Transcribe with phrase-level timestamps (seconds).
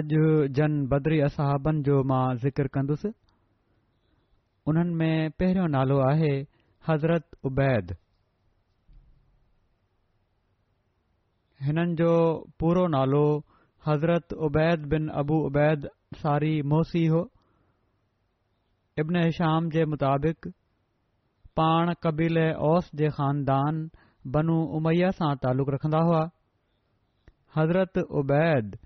[0.00, 0.88] جن जन
[1.24, 3.12] اصحابن جو जो मां ज़िक्र कंदुसि
[4.66, 6.36] उन्हनि में نالو नालो आहे
[6.88, 7.96] हज़रत उबैद
[11.62, 13.44] جو जो पूरो नालो
[13.86, 15.88] हज़रत उबैद बिन अबू उबैद
[16.22, 17.30] सारी मोसी ابن
[19.00, 20.48] इब्नशाम जे مطابق
[21.54, 23.88] پان कबील اوس जे خاندان
[24.34, 26.28] بنو उमैया सां تعلق रखंदा हुआ
[27.56, 28.78] حضرت उबैद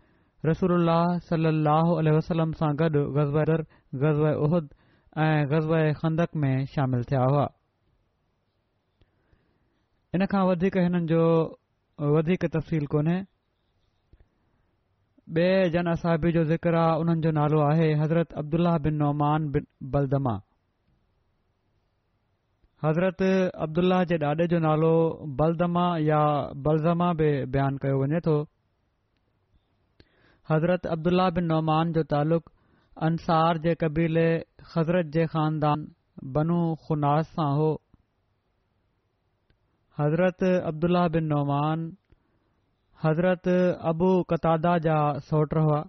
[0.49, 0.89] रसूल
[1.25, 3.51] सलाहु वसलम सां गॾु गज़बर
[4.05, 4.65] गज़व उहद
[5.25, 6.23] ऐं ग़ज़ब खंद
[6.73, 7.43] शामिल थिया हुआ
[10.15, 10.41] इन खां
[15.37, 20.33] बे जन साबी जो ज़िक्र हुननि जो नालो आहे हज़रत अब्दुलह बिन नौमान बिन बलदमा
[22.85, 23.23] हज़रत
[23.67, 24.91] अब्दुल्लाह जे ॾाॾे जो नालो
[25.41, 26.23] बलदमा या
[26.67, 28.35] بلزما बि बयानु कयो वञे थो
[30.53, 32.49] हज़रत अब्दुल्ला बिन नौमान जो तालुक़
[33.09, 34.25] अंसार जे कबीले
[34.75, 35.85] हज़रत जे ख़ानदान
[36.35, 36.59] बनू
[36.89, 37.69] ख़ुनास सां हो
[40.01, 41.87] हज़रत अब्दुल्ला बिन नौमान
[43.05, 43.49] हज़रत
[43.93, 44.99] अबू कतादा जा
[45.31, 45.81] सोट हुआ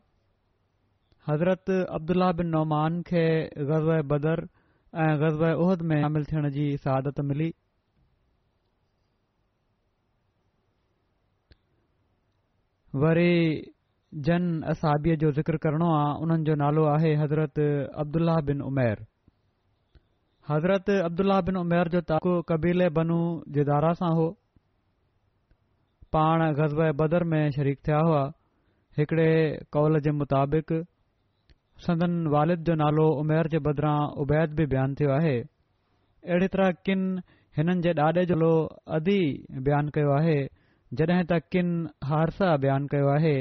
[1.32, 1.70] हज़रत
[2.00, 3.26] अब्दुल्ला बिन नौमान खे
[3.74, 4.46] ग़ज़ब बदर
[5.08, 7.52] ऐं ग़ज़ब उहद में शामिल थियण जी शहादत मिली
[13.04, 13.32] वरी
[14.26, 17.60] जन असाबीअ जो ज़िक्र करिणो आहे उन्हनि जो नालो आहे हज़रत
[18.02, 19.00] अब्दुल्ल्लाह बिन उमेर
[20.50, 23.18] हज़रत अब्दुलाह बिन उमेर जो तारको कबीले बनू
[23.58, 24.28] जिदारा सां हो
[26.14, 28.22] पाण ग़बे बदर में शरीक थिया हुआ
[29.00, 29.30] हिकिड़े
[29.74, 30.74] कॉल जे मुताबिक़
[31.86, 37.02] सदन वालिद जो नालो उमेर जे बदिरां उबैद बि बयानु थियो आहे अहिड़ी तरह किन
[37.58, 38.54] हिननि जे ॾाॾे जो
[39.00, 39.20] अदी
[39.66, 40.40] बयानु कयो आहे
[41.02, 41.76] जॾहिं त किन
[42.14, 43.36] हारसा बयानु कयो आहे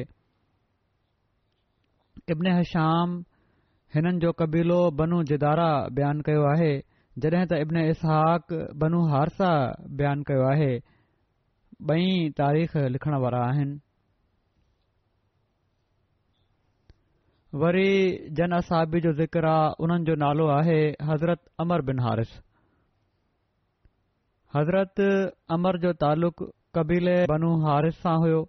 [2.30, 3.12] इब्न हश्याम
[3.94, 6.72] हिननि जो कबीलो बनू जिदारा बयानु कयो आहे
[7.22, 9.48] जॾहिं त इब्न इसहाक इसहक़नू हारसा
[10.00, 10.70] बयानु कयो आहे
[11.90, 12.04] ॿई
[12.42, 13.74] तारीख़ लिखण वारा आहिनि
[17.64, 17.90] वरी
[18.40, 20.80] जन असाबी जो ज़िक्र आहे उन्हनि जो नालो आहे
[21.10, 22.38] हज़रत अमर बिन हारिस
[24.56, 25.04] हज़रत
[25.58, 26.44] अमर जो तालुक़ु
[26.78, 28.40] कबीले बनू हारिस सां हुयो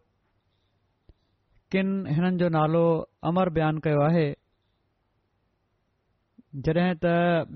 [1.73, 2.85] किन हिननि जो नालो
[3.28, 4.28] अमर बयानु कयो आहे
[6.66, 7.06] जॾहिं त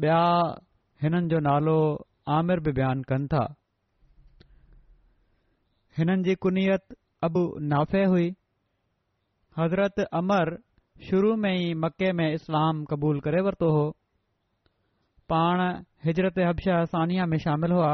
[0.05, 0.22] ॿिया
[1.03, 1.75] हिननि जो नालो
[2.38, 3.44] आमिर बि बयानु कनि था
[5.97, 6.97] हिननि जी कुनियत
[7.27, 7.42] अबु
[7.75, 8.27] नाफ़े हुई
[9.59, 10.53] हज़रत अमर
[11.09, 13.86] शुरू में ई मके में इस्लाम क़बूलु करे वरितो हो
[15.36, 15.57] पाण
[16.09, 17.94] हिजरत हब्शा सानिया में शामिलु हुआ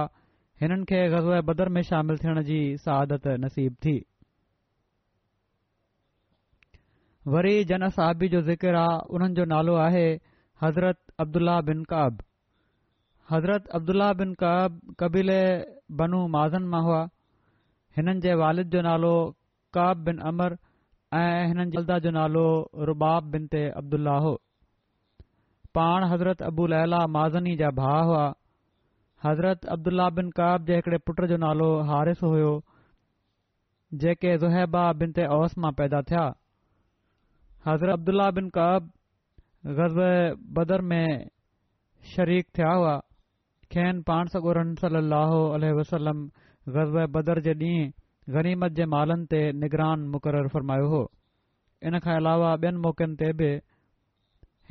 [0.64, 3.96] हिननि खे गज़ बदर में शामिलु थियण जी सादत नसीब थी
[7.32, 10.02] वरी जन साहबी जो ज़िकिर आहे उन्हनि जो नालो आहे
[10.64, 12.18] हज़रत अब्दुल्ला बिन काब
[13.32, 15.38] हज़रत अब्दुल्ला बिन काब कबीले
[16.02, 17.00] बनू माज़न मां हुआ
[17.98, 19.14] हिननि जे वालिद जो नालो
[19.80, 20.58] काब बिन अमर
[21.22, 22.44] ऐं हिननि जल्दा जो नालो
[22.92, 24.34] रुबाब बिन ते अब्दुल्ला हो
[25.80, 28.26] पाण हज़रत अबू लैला माज़नी जा भाउ हुआ
[29.30, 32.54] हज़रत अब्दुल्ला बिन काब जे हिकड़े पुट जो नालो हारिस हुयो
[34.04, 36.32] जेके ज़ुहैबा बिन ते औस मां पैदा थिया
[37.68, 38.90] हज़रत अब्दुल बिन कब
[39.76, 41.28] ग़ज़ब बदर में
[42.16, 42.96] शरीक थिया हुआ
[43.72, 45.40] खेन पाण सॻोर सलाहु
[45.80, 46.26] वसलम
[46.78, 51.02] ग़ज़ब बदर जे ॾींहुं गनीमत जे मालनि ते निगरान मुक़ररु फ़रमायो हो
[51.88, 53.50] इन खां अलावा ॿियनि मौक़नि ते बि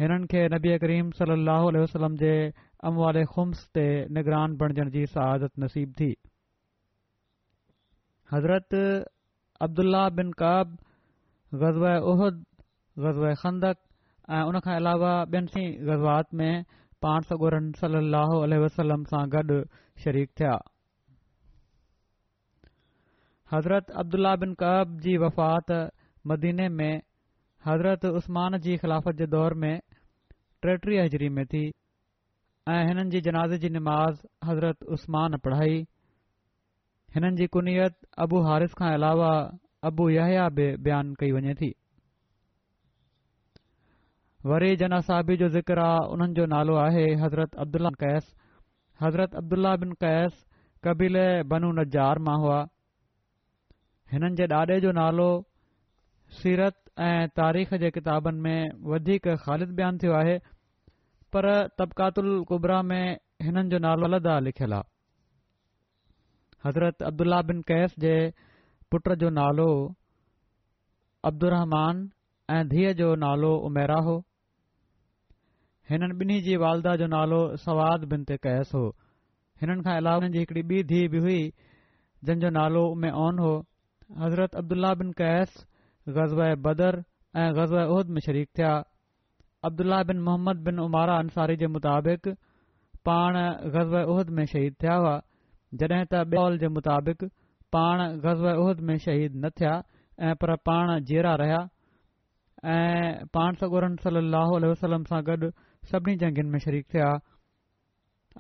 [0.03, 2.33] हिननि खे नबी करीम सलाहु वसलम जे
[2.87, 3.87] अम वारे ख़ुम्स ते
[4.21, 6.13] निगरान बणजण जी शहादत नसीब थी
[8.37, 8.73] हज़रत
[9.69, 10.77] अब्दुल्ला बिन कब
[11.53, 12.45] उहद
[12.99, 13.77] ग़ज़ा खंदक
[14.31, 16.65] ऐं उन खां अलावा ॿियनि सी गज़वायात में
[17.03, 17.97] पाण सगुरन सली
[18.57, 19.57] अलसलम सां गॾु
[20.05, 20.57] शरीक थिया
[23.53, 25.73] हज़रत अब्दुला बिन कब जी वफ़ात
[26.33, 27.01] मदीने में
[27.67, 29.77] हज़रत उसमान जी ख़िलाफ़त जे दौर में
[30.65, 31.65] टेटीह हज़री में थी
[32.77, 35.85] ऐं जी जनाज़ जी निमाज़ हज़रत उस्मान पढ़ाई
[37.15, 37.97] हिननि जी कुनीयत
[38.27, 39.31] अबू हारिस खां अलावा
[39.91, 41.73] अबू याहया बि बयानु कई वञे थी
[44.51, 45.81] वरी जन जनासी जो ज़िक्र
[46.13, 48.25] हुननि जो नालो आहे हज़रत अब्दुल्ला कैस
[49.03, 50.33] हज़रत अब्दुल्ला बिन कैस
[50.87, 51.17] कबील
[51.51, 52.57] बनू नज़ार जार मां हुआ
[54.13, 55.27] हिननि जे ॾाॾे जो नालो
[56.39, 56.79] सीरत
[57.11, 60.35] ऐं तारीख़ जे किताबनि में वधीक ख़ालिद बयानु थियो आहे
[61.39, 61.49] पर
[61.83, 63.17] तबिकातल कुबरा में
[63.49, 68.17] हिननि जो नालो अलदा लिखियलु आहे हज़रत अब्दुल्ला बिन कैस जे
[68.91, 69.71] पुट जो नालो
[71.33, 72.05] अब्दुर रहमान
[72.59, 74.19] ऐं धीअ जो नालो उमेरा हो
[75.91, 78.83] हिननि ॿिन्ही जी वालदा जो नालो सवाद बिन ते कैस हो
[79.63, 81.41] हिननि खां अलावा हुननि जी हिकड़ी ॿी धीउ बि हुई
[82.27, 83.53] जंहिंजो नालो में ऑन हो
[84.23, 85.51] हज़रत अब्दुल्ल्ला बिन कैस
[86.19, 86.99] गज़व बदर
[87.43, 88.71] ऐं गज़व उहिद में शरीक़िया
[89.71, 92.05] अब्दुल्ल्ला बिन मोहम्मद बिन उमारा अंसारी जे मुताब
[93.09, 93.35] पाण
[93.75, 95.17] ग़ज़बद में शहीद थिया हुआ
[95.79, 97.25] जॾहिं त ॿिया जे मुताबिक़
[97.77, 99.73] पाण गज़व उहिद में शहीद न थिया
[100.27, 101.59] ऐं पर पाण जहिड़ा रहिया
[102.75, 105.51] ऐं पाण सगोरन सली अलसलम सां गॾु
[105.91, 107.07] सभिनी जंग में शरीक थिया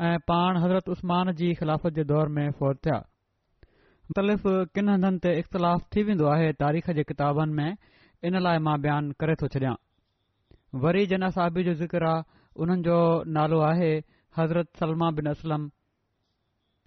[0.08, 5.32] ऐं पाण हज़रत उस्मान जी ख़िलाफ़त जे दौर में फौर थिया मुख़्तलिफ़ किन हंधनि ते
[5.40, 7.76] इख़्तिलाफ़ थी वेंदो आहे तारीख़ जे किताबनि में
[8.30, 9.74] इन लाइ मां बयानु करे थो छॾियां
[10.86, 12.24] वरी जन साबी जो ज़िकिर आहे
[12.62, 12.96] उन्हनि जो
[13.36, 13.90] नालो आहे
[14.38, 15.68] हज़रत सलमा बिन असलम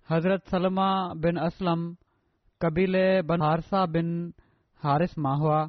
[0.10, 0.88] हज़रत सलमा
[1.28, 1.86] बिन असलम
[2.64, 4.12] कबीले बन हारसा बिन
[4.88, 5.64] हारिस्मा हुआ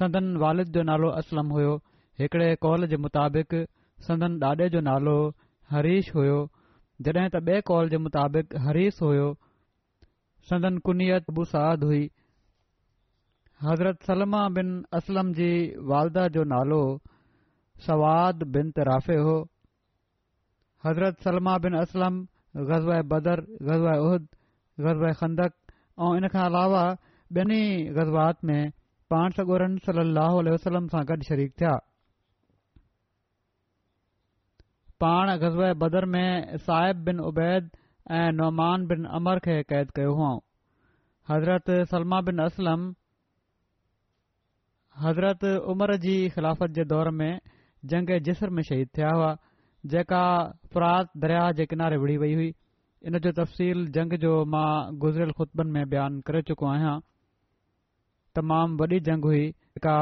[0.00, 1.80] सदन वालिद जो नालो असलम हुयो
[2.20, 3.54] हिकड़े कॉल जे मुताबिक़
[4.06, 5.16] संदन ॾाॾे जो नालो
[5.72, 6.36] हरीश हुयो
[7.06, 9.26] जड॒हिं त ॿिए कॉल जे मुताबिक़ हरीश हुयो
[10.50, 12.02] सदन कुनियत बुसाद हुई
[13.64, 14.70] हज़रत सलमा बिन
[15.00, 15.48] असलम जी
[15.92, 16.80] वालदा जो नालो
[17.88, 19.34] सवाद बिन तिराफ़े हो
[20.86, 22.16] हज़रत सलमा बिन असलम
[22.70, 24.28] ग़ज़ाए बदर ग़ज़ाए उहद
[24.88, 25.58] ग़ज़ा खंदक
[26.06, 26.84] ऐं इन खां अलावा
[27.42, 27.62] ॿिनि
[28.00, 28.62] ग़ज़ात में
[29.14, 31.74] पाण सगोरन सली अलसलम सां गॾु शरीक थिया
[35.00, 37.70] पाण ग़ज़ब बदर में साहिब बिन उबैद
[38.18, 40.30] ऐं नौमान बिन अमर खे क़ैद कयो हुआ
[41.30, 42.86] हज़रत सलमा बिन असलम
[45.02, 45.44] हज़रत
[45.74, 47.32] उमर जी ख़िलाफ़त जे दौर में
[47.92, 49.36] जंग میں में शहीद थिया हुआ
[49.92, 50.22] जेका
[50.74, 52.52] फरात दरिया जे किनारे विढ़ी वई हुई
[53.06, 56.98] इन जो तफ़सील जंग जो मां गुज़िरियल खुतबनि में बयानु करे चुको आहियां
[58.34, 59.96] तमामु वॾी जंग हुई जेका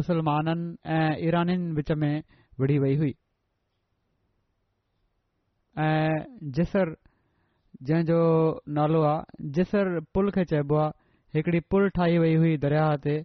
[0.00, 2.14] मुसलमाननि ऐं ईरनि विच में
[2.60, 3.14] विड़ी वई हुई
[5.84, 6.24] ऐं
[6.56, 6.94] जिसर
[7.88, 8.18] जंहिंजो
[8.76, 10.92] नालो आहे जिसर पुल खे चइबो आहे
[11.34, 13.16] हिकड़ी पुल ठाही वेई हुई दरिया ते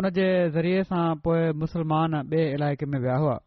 [0.00, 3.38] उन जे ज़रिए सां पोइ मुस्लमान ॿिए इलाइक़े में विया हुआ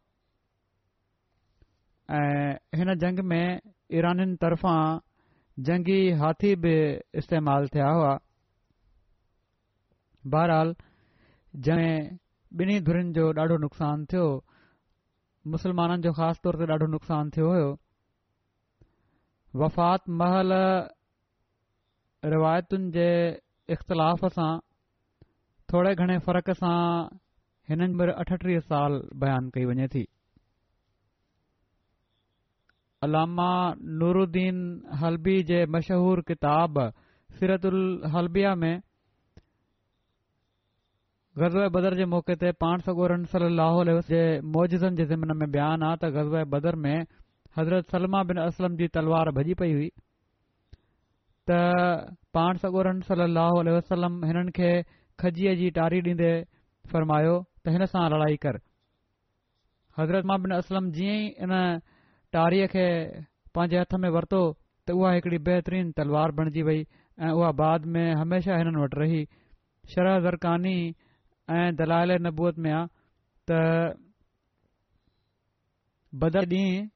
[2.18, 3.62] ऐं हिन जंग में
[4.02, 4.82] ईरानी तरफ़ां
[5.70, 6.76] जंगी हाथी बि
[7.24, 8.12] इस्तेमालु थिया हुआ
[10.36, 10.76] बहरहाल
[11.68, 11.96] जंहिं
[12.62, 14.28] ॿिन्ही धुरिन जो ॾाढो नुक़सानु थियो
[15.54, 17.70] मुस्लमाननि जो ख़ासि तौर ते ॾाढो नुक़सानु थियो हुयो
[19.62, 20.50] वफ़ात महल
[22.34, 23.10] रिवायतुनि जे
[23.78, 24.54] इख़्तिलाफ़ सां
[25.74, 26.74] थोरे घणे फ़र्क़ सां
[27.70, 30.04] हिननि भेरे अठटीह साल बयानु कई वञे थी
[33.08, 33.50] अलामा
[34.02, 34.18] नूर
[35.02, 36.74] हलबी जे मशहूरु किताब
[37.40, 37.70] सिरतु
[38.18, 38.74] हलबिया में
[41.40, 44.20] गज़वाय बदर जे मौक़े ते पाण सगोरन सलो जे
[44.56, 47.06] मौजिज़नि जे ज़िमिन में बयानु بدر त حضرت बदर में
[47.58, 49.90] हज़रत सलमा बिन असलम जी तलवार भॼी पई हुई
[51.50, 51.58] त
[52.34, 54.84] पाण सगोरन وسلم हिननि खे
[55.20, 56.32] खजीअ जी टाड़ी ॾींदे
[56.94, 58.60] फ़रमायो त हिन सां लड़ाई कर
[59.98, 61.82] حضرت बिन असलम اسلم ई इन
[62.32, 63.24] टाड़ीअ खे
[63.56, 64.44] पंहिंजे हथ में ورتو
[64.88, 66.86] त उहा हिकिड़ी बहितरीनु तलवार बणजी वई
[67.20, 69.22] بعد बाद में हमेशह हिननि वटि रही
[69.96, 70.94] शरहरानी
[71.52, 72.86] ऐं दलाल जे में आहे
[73.50, 73.98] त
[76.22, 76.88] बदर ॾींहुं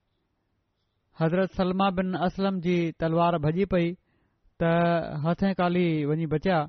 [1.20, 3.92] हज़रत सलमा बिन असलम जी तलवार भॼी पई
[4.62, 4.72] त
[5.26, 6.60] हथे काली वञी बचिया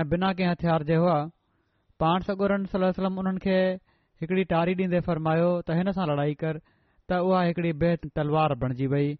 [0.00, 1.16] ऐं बिना कंहिं हथियार जे हुआ
[2.02, 3.56] पाण सगोर सलम उन्हनि खे
[4.20, 6.60] हिकड़ी टारी ॾींदे फ़रमायो त हिन सां लड़ाई कर
[7.08, 9.16] त उहा हिकड़ी बेहत तलवार बणजी वई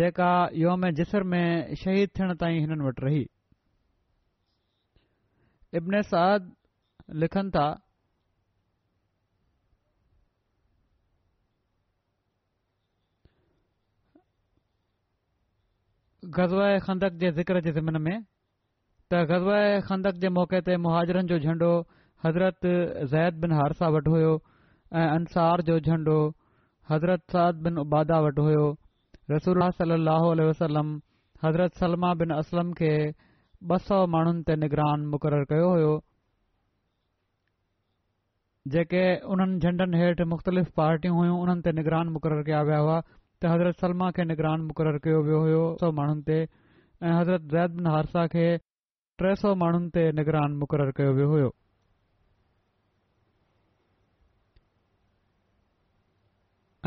[0.00, 0.32] जेका
[0.64, 3.24] योम जिसम में शहीद थियण ताईं हिननि वटि रही
[5.76, 6.52] इबन साद
[7.22, 7.66] लिखनि था
[16.36, 17.30] ग़ज़ा जे
[17.72, 18.16] ज़िमिन में
[19.12, 19.50] त ग़ज़
[19.88, 21.70] ख़ंदक जे मौक़े ते मुहाजरनि जो झंडो
[22.24, 22.66] हज़रत
[23.12, 24.32] ज़ैद बिन हारसा वटि हुयो
[25.02, 26.16] ऐं अंसार जो झंडो
[26.90, 28.64] हज़रत सद बिन उबादा वटि हुयो
[29.30, 30.88] रसूल सलाहु वसलम
[31.44, 32.92] हज़रत सलमा बिन असलम खे
[33.64, 34.54] ॿ सौ माण्हुनि ते
[35.12, 35.96] मुक़ररु कयो हो
[38.74, 42.96] जेके उन्हनि झंडनि हेठि मुख़्तलिफ़ पार्टियूं हुयूं उन्हनि ते निगरान मुक़ररु कया विया हुआ
[43.42, 48.46] त हज़रत सलमा खे निगरान मुक़ररु कयो वियो सौ माण्हुनि ते ऐं हज़रत हारसा खे
[49.24, 51.50] टे सौ माण्हुनि ते निगरान मुक़ररु कयो वियो हो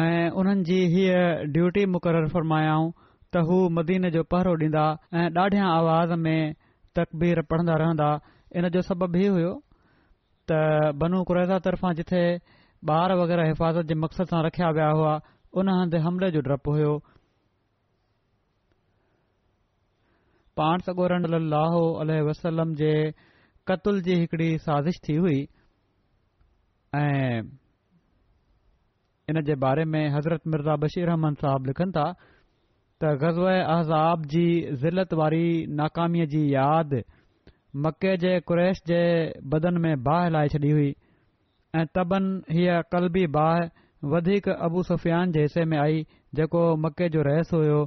[0.07, 1.17] ऐं उन्हनि जी हीअ
[1.57, 2.91] ड्यूटी मुक़ररु फरमायाऊं
[3.33, 4.83] त हू मदीन जो पहरो ॾींदा
[5.21, 6.53] ऐं ॾाढियां आवाज़ में
[6.99, 8.07] तकबीर पढ़ंदा रहंदा
[8.61, 9.51] इन जो सबब हीउ हुयो
[10.51, 10.61] त
[11.03, 12.21] बनु क्रैज़ा तर्फ़ां जिथे
[12.95, 15.13] ॿार वग़ैरह हिफ़ाज़त जे मक़सदु सां रखिया विया हुआ
[15.61, 16.95] उन हंधि हमले जो डपु हुयो
[20.61, 21.15] पाण सगोर
[21.53, 22.91] लाहो अल वसलम जे
[23.71, 25.39] कतुल जी हिकड़ी साज़िश थी हुई
[29.31, 32.05] इन जे बारे में हज़रत मिर्ज़ा बशीर रहमन साहिब लिखनि था
[33.03, 34.45] त ग़ज़ए अहज़ाब जी
[34.79, 35.43] ज़िलत वारी
[35.79, 36.97] नाकामीअ जी यादि
[37.83, 38.99] मके जे कुरैश जे
[39.53, 40.89] बदन में बाहि लाहे छॾी हुई
[41.79, 42.25] ऐं तबन
[42.55, 43.69] हीअ क़लबी बाहि
[44.15, 46.03] वधीक अबू सुफ़ियान जे हिसे में आई
[46.41, 47.77] जेको मके जो रहस हुयो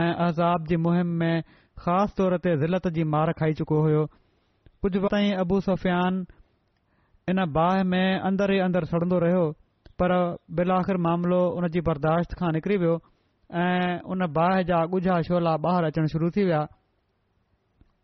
[0.00, 1.34] ऐं अहज़ाब जी मुहिम में
[1.84, 4.04] ख़ासि तौर ते ज़िलत जी मार खाई चुको हुयो
[4.84, 6.24] कुझु वक़्तु ताईं सुफ़ियान
[7.34, 9.44] इन बाहि में अंदर ई अंदरु सड़ंदो रहियो
[10.02, 10.14] पर
[10.60, 13.00] बिलाख़िर आख़िर मामिलो उन जी बर्दाश्त खां निकिरी वियो
[13.52, 16.60] उन बाहि जा ॻुझा छोला ॿाहिरि अचणु शुरू थी विया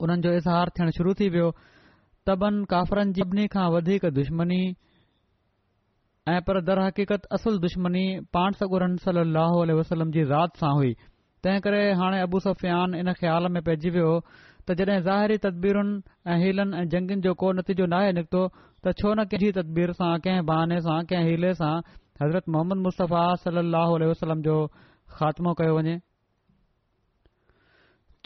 [0.00, 1.48] उन्हनि जो इज़हार थियणु शुरू थी वियो
[2.28, 4.62] तबन काफ़रनि जिबनी खां वधीक दुश्मनी
[6.28, 10.92] ऐं पर हक़ीक़त असुल दुश्मनी पाण सगुरन सलाह वसलम जी ज़ात सां हुई
[11.40, 14.10] तंहिं करे हाणे अबु सफयान इन ख़्याल में पइजी वियो
[14.68, 15.96] त जॾहिं ज़ाहिरी तदबीरुनि
[16.28, 18.42] ऐं हीलनि ऐं जंगनि जो को नतीजो नाहे निकितो
[18.84, 21.72] त छो न किथी तदबीर सां कंहिं बहाने सां कंहिं हीले सां
[22.22, 24.56] हज़रत मोहम्मद मुस्तफ़ाफ़ा सलाहु वसलम जो
[25.18, 25.94] ख़ात्मो कयो वञे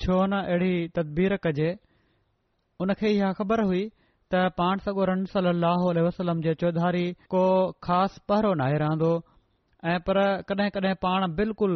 [0.05, 1.71] छो न अहिड़ी तदबीर कजे
[2.85, 3.83] उनखे इहा ख़बर हुई
[4.33, 7.45] त पाण सगो रनसली जे चौधारी को
[7.89, 9.13] ख़ासि पहरो नाहे रहंदो
[9.93, 10.17] ऐं पर
[10.51, 11.73] कड॒हिं कड॒हिं पाण बिल्कुल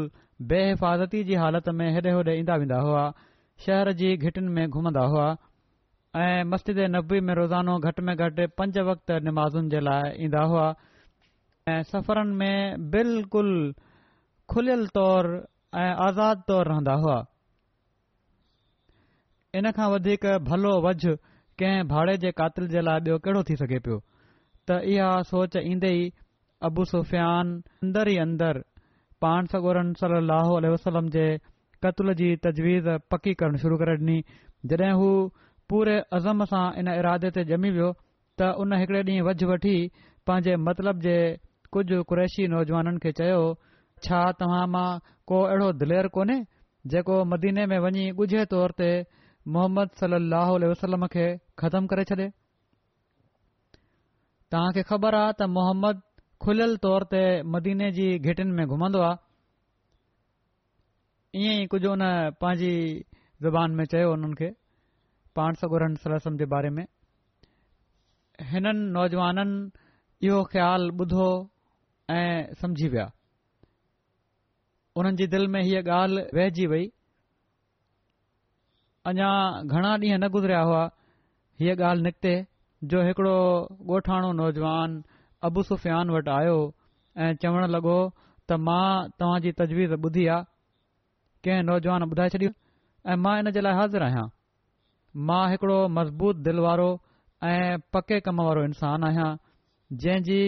[0.53, 3.05] बेहफ़ती जी हालति में हेॾे होॾे ईंदा वेंदा हुआ
[3.67, 5.29] शहर जी घिटियुनि में घुमंदा हुआ
[6.25, 10.67] ऐं मस्जिद नबी में रोज़ानो घटि में घटि पंज वक़्त नमाज़ुनि जे लाइ ईंदा हुआ
[11.75, 13.59] ऐं सफ़रनि में बिल्कुलु
[14.51, 15.27] खुलियल तौर
[15.75, 17.17] ऐं आज़ाद तौर रहंदा हुआ
[19.61, 21.01] इन खां वधीक भलो वझ
[21.61, 23.99] कंहिं भाड़े जे कातिल जे लाइ ॿियो कहिड़ो थी सघे पियो
[24.71, 26.05] त इहा सोच ईंदे ई
[26.71, 27.53] अबु सुफयान
[28.05, 28.63] अ ई अंदरि
[29.25, 30.17] पाण सगोरन सल
[30.75, 31.27] वसलम जे
[31.87, 34.19] कतल जी तजवीज़ पकी करण शुरू करे डि॒नी
[34.73, 35.11] जड॒हिं हू
[35.73, 37.91] पूरे अज़म सां इन इरादे ते जमी वियो
[38.41, 39.77] त उन हिकड़े ॾींहुं वझ वठी
[40.27, 41.19] पंहिंजे मतिलब जे
[41.79, 43.43] कुझु कुरैशी नौजवाननि खे चयो
[44.05, 44.85] छा तव्हां मां
[45.31, 46.35] को अहिड़ो दिलेर कोन्हे
[46.93, 48.89] जेको मदीने में वञी ॻुझे तौर ते
[49.57, 51.25] मोहम्मद सलाहु वसलम खे
[51.63, 52.27] ख़तम करे छॾे
[54.53, 56.03] तव्हां खे ख़बर आ त मोहम्मद
[56.47, 57.23] खुलियल तौर ते
[57.57, 62.07] मदीने जी घिटियुनि में घुमंदो आहे ईअं ई कुझु हुन
[62.45, 62.71] पंहिंजी
[63.49, 64.51] ज़बान में चयो हुननि खे
[65.41, 66.85] पाण सगुरनि सलसम जे बारे में
[68.53, 71.27] हिननि नौजवाननि इहो ख़्यालु ॿुधो
[72.15, 72.31] ऐं
[72.65, 73.09] समझी विया
[74.99, 76.85] उन्हनि जी दिलि में हीअ ॻाल्हि वहिजी वई
[79.11, 79.29] अञा
[79.63, 80.85] घणा ॾींहं न गुज़रिया हुआ
[81.61, 82.35] हीअ ॻाल्हि निकिते
[82.93, 83.37] जो हिकिड़ो
[83.91, 84.95] गोठाणो नौजवान
[85.49, 86.57] अबु सुफ़ियान वटि आयो
[87.25, 87.97] ऐं चवणु लॻो
[88.49, 88.87] त मां
[89.21, 90.49] तव्हांजी तजवीज़ ॿुधी आहे
[91.45, 92.51] कंहिं नौजवान ॿुधाए छॾियो
[93.13, 94.27] ऐं मां हिन जे लाइ हाज़िर आहियां
[95.29, 96.89] मां हिकिड़ो मज़बूत दिलि वारो
[97.53, 99.31] ऐं पके कम वारो इंसानु आहियां
[100.07, 100.43] जंहिंजी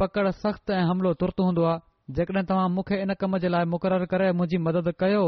[0.00, 1.86] पकड़ सख़्तु ऐं हमिलो तुर्त हूंदो आहे
[2.16, 5.24] जेकड॒हिं तव्हां मूंखे इन कम जे लाइ मुक़ररु करे मुंहिंजी मदद कयो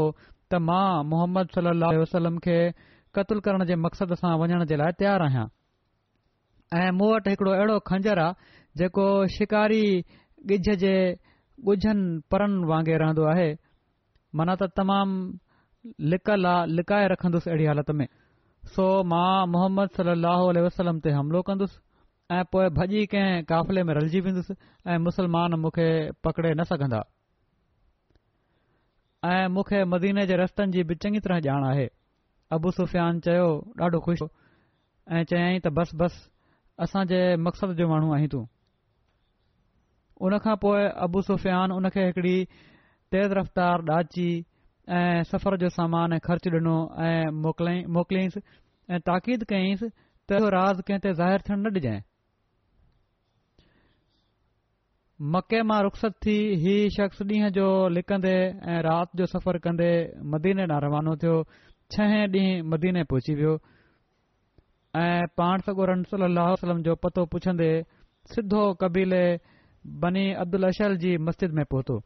[0.51, 2.55] त मां मोहम्मद सलम खे
[3.17, 5.45] क़तलु करण जे मक़सद सां वञण जे लाइ तयार आहियां
[6.81, 9.05] ऐ मूं वटि हिकड़ो अहिड़ो खंजर आहे जेको
[9.37, 9.83] शिकारी
[10.55, 10.91] ॻिझ जे
[11.73, 13.47] ॻुझनि परनि वांगुरु रहंदो आहे
[14.41, 15.11] माना त तमाम
[16.13, 18.07] लिकल आहे लिकाए रखन्दुसि अहिड़ी हालति में
[18.77, 21.77] सो मां मोहम्मद सलाह वसलम ते हमिलो कंदुसि
[22.31, 24.53] ऐं पोइ भॼी कंहिं काफ़िले में रलिजी वेंदुसि
[24.89, 25.87] ऐं मुसलमान मूंखे
[26.23, 26.99] पकड़े न सघंदा
[29.29, 31.87] ऐं मूंखे मदीने जे रस्तनि जी बि चङी तरह ॼाण आहे
[32.57, 33.49] अबू सुफ़ियान चयो
[33.83, 34.27] ॾाढो ख़ुशि
[35.11, 36.19] ऐं चयाईं त बस बस
[36.85, 38.45] असांजे मक़सद जो माण्हू आहीं तूं
[40.29, 42.35] उन खां पोइ सुफ़ियान उन खे हिकड़ी
[43.11, 44.29] तेज़ रफ़्तार ॾाची
[44.99, 46.77] ऐं सफ़र जो सामान ख़र्च ॾिनो
[47.09, 48.41] ऐं मोकिलियईंसि
[48.91, 51.15] ऐं ताक़ीद कयईंसि त राज़ कंहिं ते
[51.55, 51.99] न ॾिजांइ
[55.21, 58.31] मके मां रुख़्स थी हीउ शख़्स ॾींहं जो लिकंदे
[58.73, 59.89] ऐं राति जो सफ़र कंदे
[60.33, 61.35] मदीने न रवानो थियो
[61.95, 63.53] छह ॾींहं मदीने पहुची वियो
[65.03, 67.69] ऐं पाण सगो रमसलो वसलम जो पतो पुछंदे
[68.33, 69.23] सिधो कबीले
[70.01, 72.01] बनी अब्दुल अशर जी मस्जिद में पहुतो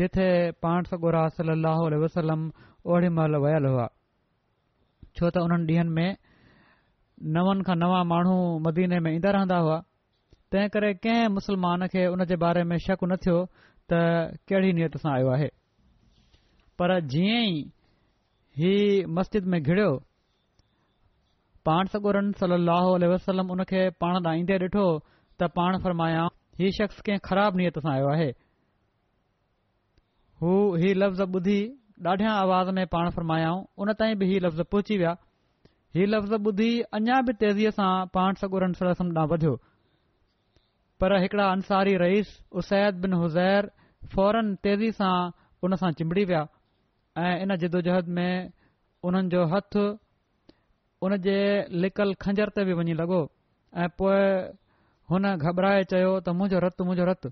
[0.00, 0.28] जिथे
[0.62, 2.48] पाण सॻो रहल वसलम
[2.94, 3.88] ओड़ी महिल वियल हुआ
[5.16, 6.16] छो त उन्हनि ॾींहनि में
[7.40, 8.36] नवनि खां नवा माण्हू
[8.68, 9.78] मदीने में ईंदा रहंदा हुआ
[10.52, 13.34] तंहिं करे कंहिं मुस्लमान खे हुन जे बारे में शक न थियो
[13.90, 13.98] त
[14.50, 15.46] कहिड़ी नीयत सां आयो आहे
[16.80, 17.60] पर जीअं ई
[18.62, 19.92] हीउ मस्जिद में घिड़ियो
[21.70, 24.84] पाण सगुरन सलाह वसलम उन खे पाण ॾांहुं ईंदे ॾिठो
[25.38, 26.26] त पाण फ़र्माया
[26.64, 28.28] ही शख्स कंहिं ख़राब नीयत सां आयो आहे
[30.42, 30.50] हू
[30.84, 31.58] हीउ लफ़्ज़ ॿुधी
[32.16, 35.14] ॾाढियां आवाज़ में पाण फ़र्मायाऊं उन ताईं बि हीउ लफ़्ज़ पहुची विया
[35.96, 39.56] हीउ लफ़्ज़ ॿुधी अञा बि तेज़ीअ सां पाण सगोरन सल समुंड वधियो
[41.00, 42.28] पर हिकड़ा अंसारी रईस
[42.60, 43.66] उसैद बिन हुज़ैर
[44.14, 45.12] फौरन तेज़ी सां
[45.66, 46.40] उन सां चिंबड़ी विया
[47.24, 48.50] ऐं इन जिदोजहद में
[49.10, 49.76] उन्हनि जो हथ
[51.08, 51.36] उन जे
[51.84, 53.20] लिकल खंजर ते बि वञी लॻो
[53.82, 54.20] ऐं पोए
[55.12, 57.28] हुन घबराए चयो त मुंहिंजो रतु मुंहिंजो रतु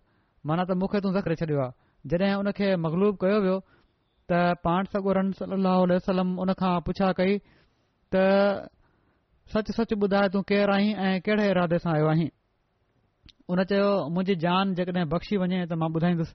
[0.48, 3.58] माना त मूंखे तू ज़रे छॾियो आहे जॾहिं हुन खे मगलूब कयो वियो
[4.32, 5.60] त पाण सगोरन सली
[5.94, 7.36] वसलम उन खां पुछा कई
[8.16, 8.24] त
[9.56, 12.28] सच सच ॿुधाए तू केर आहीं ऐं कहिड़े इरादे सां आयो आहीं
[13.48, 16.34] उन चयो मुंहिंजी जान जेकॾहिं बख़्शी वञे त मां ॿुधाईंदुसि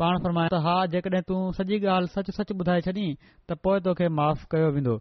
[0.00, 4.08] पाण फरमायो त हा जेकॾहिं तूं सॼी ॻाल्हि सच सच ॿुधाए छॾीं त पोए तोखे
[4.18, 4.96] माफ़ कयो वेंदो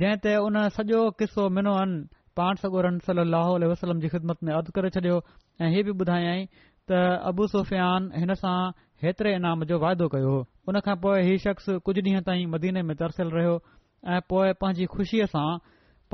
[0.00, 1.92] जंहिं ते हुन सॼो किसो मिनो अन
[2.40, 5.20] पाण सगोरन सली अलसलम जी ख़िदमत में अद करे छॾियो
[5.66, 6.46] ऐं ही बि ॿुधायाईं
[6.90, 8.56] त अबु सुफयान हिन सां
[9.06, 10.42] हेतिरे इनाम जो वाइदो कयो हो
[10.72, 13.54] उनखां पोइ हीउ शख़्स कुझु ॾींहं ताईं मदीने में तरसियलु रहियो
[14.16, 15.48] ऐं पोइ पंहिंजी खुशीअ सां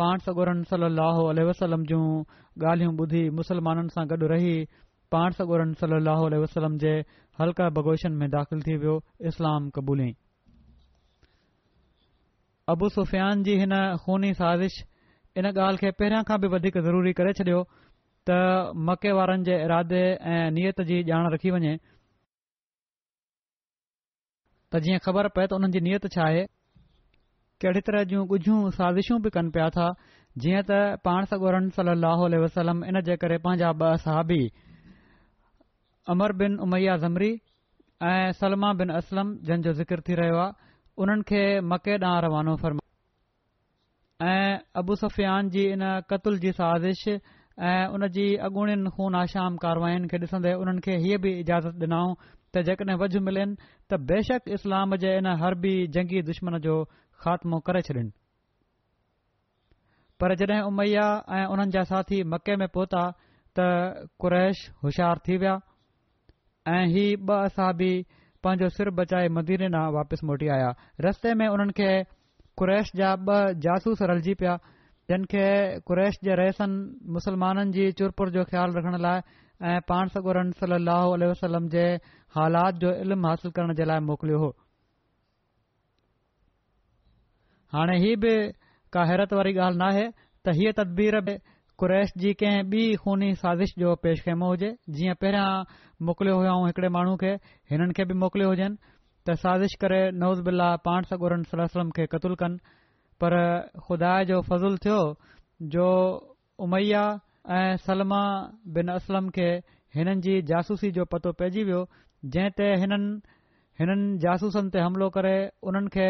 [0.00, 2.04] पाण सगोरन सलाहु वसलम जूं
[2.60, 4.52] ॻाल्हियूं ॿुधी मुसलमाननि सां गॾु रही
[5.14, 5.98] पाण सगोरन सलो
[6.44, 6.92] वसलम जे
[7.40, 8.94] हल्का बगोशन में दाख़िल थी वियो
[9.30, 10.02] इस्लाम क़बूल
[12.74, 14.74] अबू सुफ़ियान जी हिन ख़ूनी साज़िश
[15.42, 17.58] इन ॻाल्हि खे पहिरियां खां बि वधीक ज़रूरी करे छॾियो
[18.30, 18.38] त
[18.88, 20.02] मके वारनि जे इरादे
[20.36, 21.74] ऐं नियत जी ॼाण रखी वञे
[24.72, 26.46] त जीअं ख़बर पए त उन्हनि जी नियत छा आहे
[27.62, 29.86] कहिड़े तरह जूं ॻुझियूं साज़िशूं बि कनि पिया था
[30.42, 34.40] जीअं त पाण सगोरन सली वसलम इन जे करे पंहिंजा ब सहाबी
[36.14, 37.30] अमर बिन उमैया ज़मरी
[38.10, 40.72] ऐं सलमा बिन असलम जंहिंजो ज़िकर थी रहियो आहे
[41.04, 41.42] उन्हनि खे
[41.74, 48.90] मके ॾांहुं रवानो फरमायो ऐं अबूसफियान जी इन कतल जी साज़िश ऐं उन जी अगूणियुनि
[48.96, 52.16] ख़ून आशाम कारवायुनि खे ॾिसंदे उन्हनि खे हीअ बि इजाज़त डि॒न
[52.54, 53.56] त जेकॾहिं वज़ू मिलनि
[53.90, 56.74] त बेशक इस्लाम जे इन हरबी जंगी दुश्मन जो
[57.22, 58.08] ख़ात्मो करे छॾिन
[60.20, 63.02] पर जॾहिं उमैया ऐं उन्हनि जा साथी मके में पहुता
[63.58, 63.68] त
[64.24, 65.54] कुरैश होशियार थी विया
[66.74, 67.92] ऐं ही ॿ असाबी
[68.44, 70.68] पंहिंजो सिर बचाए मदीने ना वापसि मोटी आया
[71.06, 71.90] रस्ते में उन्हनि खे
[72.62, 74.56] कुरैश जा ॿ जासूस रलिजी पिया
[75.12, 75.46] जिन खे
[75.90, 80.36] कुरैश जे रहसनि मुस्लमाननि जी चुरपुर जो ख़्यालु रखण लाइ ऐं पाण सागोर
[81.28, 81.82] वसलम जे
[82.36, 84.48] हालात जो इल्मु हासिल करण जे लाइ मोकिलियो हो
[87.72, 88.32] हाणे हीअ बि
[88.92, 90.06] का हैरत वारी ॻाल्हि नाहे
[90.44, 91.20] त हीअ तदबीर
[91.80, 95.64] कुरैश जी कंहिं बि ख़ूनी साज़िश जो पेश पेशकेमो हुजे जीअं पहिरियां
[96.08, 97.32] मोकिलियो हुयो हिकड़े माण्हू खे
[97.70, 98.76] हिननि खे बि मोकिलियो हुजनि
[99.28, 102.58] त साज़िश करे नौज़ बिल्ला पाण सगोरन सलम खे क़तलु कनि
[103.20, 103.32] पर
[103.86, 105.00] ख़ुदा जो फज़ुल थियो
[105.76, 105.86] जो
[106.66, 107.04] उमैया
[107.48, 108.22] ऐं सलमा
[108.76, 109.46] बिन असलम खे
[109.96, 111.78] हिननि जी जासूसी जो पतो पइजी वियो
[112.34, 113.06] जंहिं ते हिननि
[113.80, 115.32] हिननि जासूसनि ते हमिलो करे
[115.70, 116.08] उन्हनि खे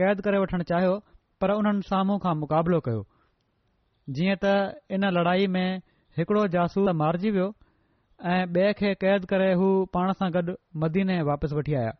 [0.00, 0.94] क़ैद करे वठणु चाहियो
[1.40, 3.02] पर उन्हनि साम्हूं खां मुक़ाबिलो कयो
[4.16, 5.68] जीअं त इन लड़ाई में
[6.18, 7.46] हिकड़ो जासूस मारिजी वियो
[8.34, 10.54] ऐं बे खे क़ैद करे हू पाण सां गॾु
[10.86, 11.92] मदीने वापसि वठी आया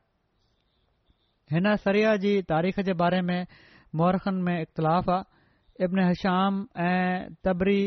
[1.55, 3.39] हिन सरिया जी तारीख़ जे बारे में
[4.03, 6.35] मोरखनि में इख़्तिलाफ़ु आहे इब्न हि
[6.87, 7.81] ऐं तबरी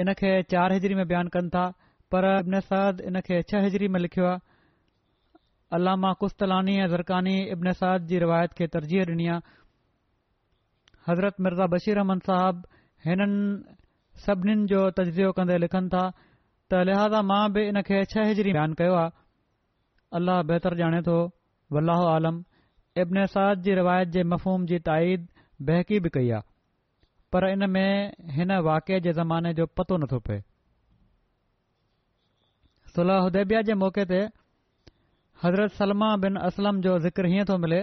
[0.00, 1.64] इनखे चार हिजरी में बयानु कन था
[2.12, 4.38] पर इब्न साद इन खे छह हिजरी में लिखियो आहे
[5.78, 9.54] अलाह मां कुस्तलानी ऐं ज़रकानी इब्न साद जी रिवायत खे तरजीह डि॒नी आहे
[11.08, 12.62] हज़रत मिर्ज़ा बशीर अहमन साहिब
[13.06, 13.76] हिननि
[14.26, 16.02] सभिनीनि जो तज्ीहो कन्दे लिखनि था
[16.70, 19.14] त लिहाज़ा मां बि इनखे छह हिजरी बयानु कयो आहे
[20.20, 21.18] अल्लाह बहितर ॼाणे थो
[21.82, 22.42] अलाहालम
[23.06, 25.28] इब्न साद जी रिवायत जे मफ़ोम जी ताईद
[25.72, 26.52] बहकीब कई आहे
[27.34, 30.38] पर इन में हिन वाक़े जे ज़माने जो पतो नथो पए
[32.94, 34.18] सुलह उदैबिया जे मौक़े ते
[35.42, 37.80] हज़रत सलमा बिन असलम जो ज़िक्र हीअं थो मिले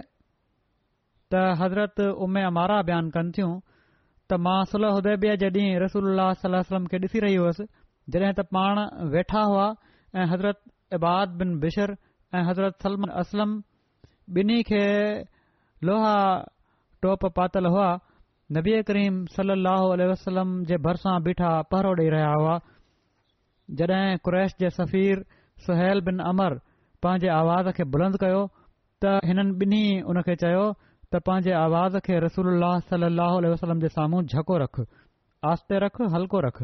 [1.36, 3.50] त हज़रत उमे अ मारा बयानु कनि थियूं
[4.32, 7.66] त मां सुलह उदेबिया जे ॾींहुं रसूल सलम खे ॾिसी रही हुअसि
[8.16, 8.80] जॾहिं त पाण
[9.16, 9.66] वेठा हुआ
[10.22, 10.62] ऐं हज़रत
[11.00, 11.94] इबाद बिन बिशर
[12.40, 13.58] ऐं हज़रत सलमन असलम
[14.40, 14.84] ॿिन्ही खे
[15.92, 16.16] लोहा
[17.08, 17.90] टोप पातल हुआ
[18.56, 22.56] नबी करीम सलाह वसलम जे भर बीठा पहरो ॾेई रहिया हुआ
[23.82, 25.20] जड॒हिं कुरैश जे सफ़ीर
[25.68, 26.58] सुहैल बिन अमर
[27.06, 28.42] पंहिंजे आवाज़ खे बुलंद कयो
[29.04, 34.22] त हिननि बिनी हुन खे चयो त पंहिंजे आवाज़ खे रसूल اللہ वसलम जे साम्हूं
[34.34, 34.74] झको रख
[35.52, 36.58] आस्ते रख हल्को रख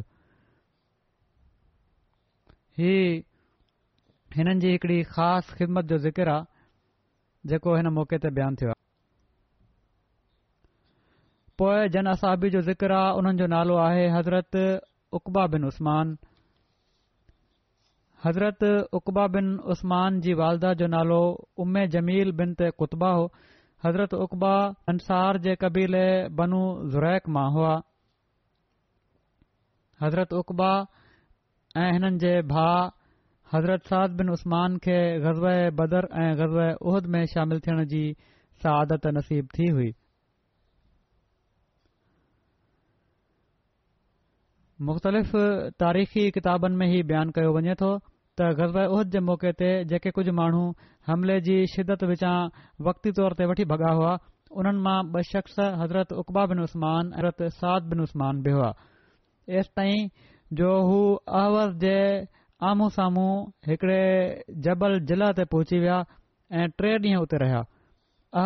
[2.81, 2.97] ही
[4.35, 8.85] हिननि जी हिकड़ी ख़ासि ख़िदमत जो ज़िकर आहे जेको हिन मौके ते बयानु थियो आहे
[11.59, 16.07] पोए जन असाबी जो ज़िकिर आहे उन्हनि जो नालो आहे हज़रता बिन عثمان
[18.25, 18.59] हज़रत
[18.97, 21.19] उकबा बिन उस्मान जी वालदा जो नालो
[21.63, 23.25] उम्मे जमील बिन त कुतबा हो
[23.85, 24.53] हज़रत उबा
[24.93, 26.61] अंसार जे بنو बनू
[26.93, 27.75] ज़ुरैक मां हुआ
[30.03, 30.71] हज़रत उकबा
[31.77, 32.89] ऐं हिननि जे भाउ
[33.53, 34.97] हज़रत साद बिन उस्मान खे
[35.29, 38.03] ग़ज़बर ऐं ग़ज़ब उहद में शामिल थियण जी
[38.63, 39.91] सादत नसीब थी हुई
[44.85, 45.31] मुख़्तलिफ़
[45.81, 47.91] तारीखी किताबनि में ई बयानु कयो वञे थो
[48.37, 50.63] त ग़ज़ उहिद जे मौक़े ते जेके कुझु माण्हू
[51.07, 52.33] हमले जी शिदत विचा
[52.87, 54.11] वकी तौर ते वठी भॻा हुआ
[54.61, 58.69] उन्हनि मां ॿ शख़्स हज़रत उकबा बिन उसमानत साद बिन उसमान बि हुआ
[59.61, 60.09] एस ताईं
[60.61, 61.95] जो हू अहवाज़ जे
[62.71, 63.29] आम्ह साम्हूं
[63.69, 64.05] हिकड़े
[64.69, 65.97] जबल ज़िला ते पहुची विया
[66.61, 67.65] ऐं टे ॾींहं उते रहिया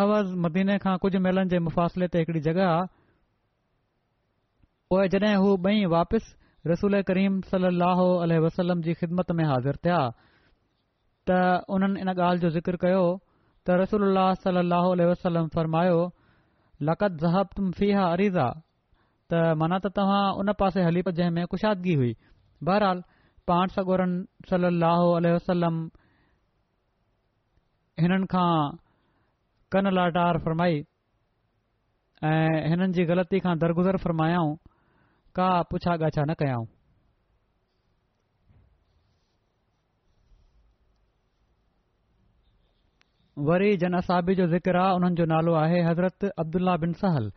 [0.00, 2.80] अहवाज़ मदीने खां कुझु मेलनि जे मुफ़ासिले ते हिकड़ी जॻह आहे
[4.92, 9.98] पोइ जॾहिं हू ॿई वापसि रसूल करीम सल अल वसलम जी ख़िदमत में हाज़िर थिया
[11.28, 11.36] त
[11.76, 13.04] उन्हनि इन ॻाल्हि जो ज़िक्र कयो
[13.68, 14.72] त रसूल सल अल
[15.10, 15.96] वसलम फ़रमायो
[16.88, 18.48] लकत ज़हब तुम फ़ीहा अरीज़ा
[19.32, 22.14] त माना त तव्हां उन पासे हली पियो जंहिं में कुशादगी हुई
[22.70, 23.00] बहरहाल
[23.52, 24.12] पाण सगोरन
[24.50, 25.78] सलाह वसलम
[28.04, 28.50] हिननि खां
[29.72, 30.76] कन लाटार फ़रमाई
[32.32, 34.52] ऐं हिननि जी ग़लती खां दरगुज़र फ़रमायाऊं
[35.38, 36.66] का पुछा गाछा न कयऊं
[43.48, 47.30] वरी जन असाबी जो ज़िक्र आहे उन्हनि जो नालो आहे हज़रत अब्दुल्ला बिन सहल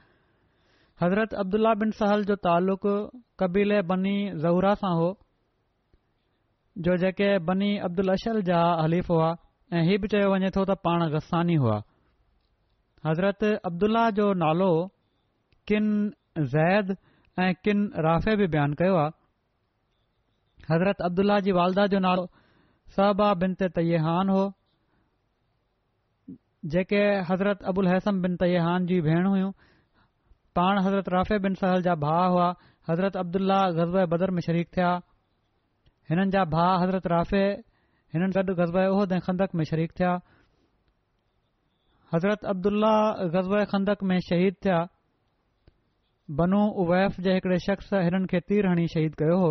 [1.04, 2.94] हज़रत अब्दुल्ला बिन सहल जो तालुक़ु
[3.40, 5.08] कबीले बनी ज़हूरा सां हो
[6.88, 9.30] जो जेके बनी अब्दुल अशल जा हलीफ़ हुआ
[9.74, 11.80] ऐं हीउ बि चयो वञे थो त पाण गसानी हुआ
[13.08, 14.70] हज़रत अब्दुल्ला जो नालो
[15.72, 15.88] किन
[16.56, 16.96] ज़ैद
[17.40, 19.12] ऐं किन राफ़े बि बयानु कयो आहे
[20.72, 22.24] हज़रत अब्दुल्ल्ल्ल्ल्ला जी वालदा जो नालो
[22.96, 24.44] सहबा बिन ते तयहान हो
[26.72, 29.52] जेके हज़रत अबुल हसन बिन तयहान जी भेण हुयूं
[30.60, 32.48] पाण हज़रत राफ़े बिन सहल जा भाउ हुआ
[32.92, 34.96] हज़रत अब्दुल्लाह ग़ज़ब बदर में शरीफ़ थिया
[36.10, 37.44] हिननि जा भाउ हज़रत राफ़े
[38.16, 40.18] हिननि सॾु गज़बे उहिद ऐं खंदक में शरीक थिया
[42.16, 44.80] हज़रत अब्दुल्ल्ल्ल्ल्ला ग़ज़ब ख़ंदक में शहीद थिया
[46.38, 49.50] बनू ओवैफ जे हिकड़े शख़्स हिननि खे तीर हणी शहीद कयो हो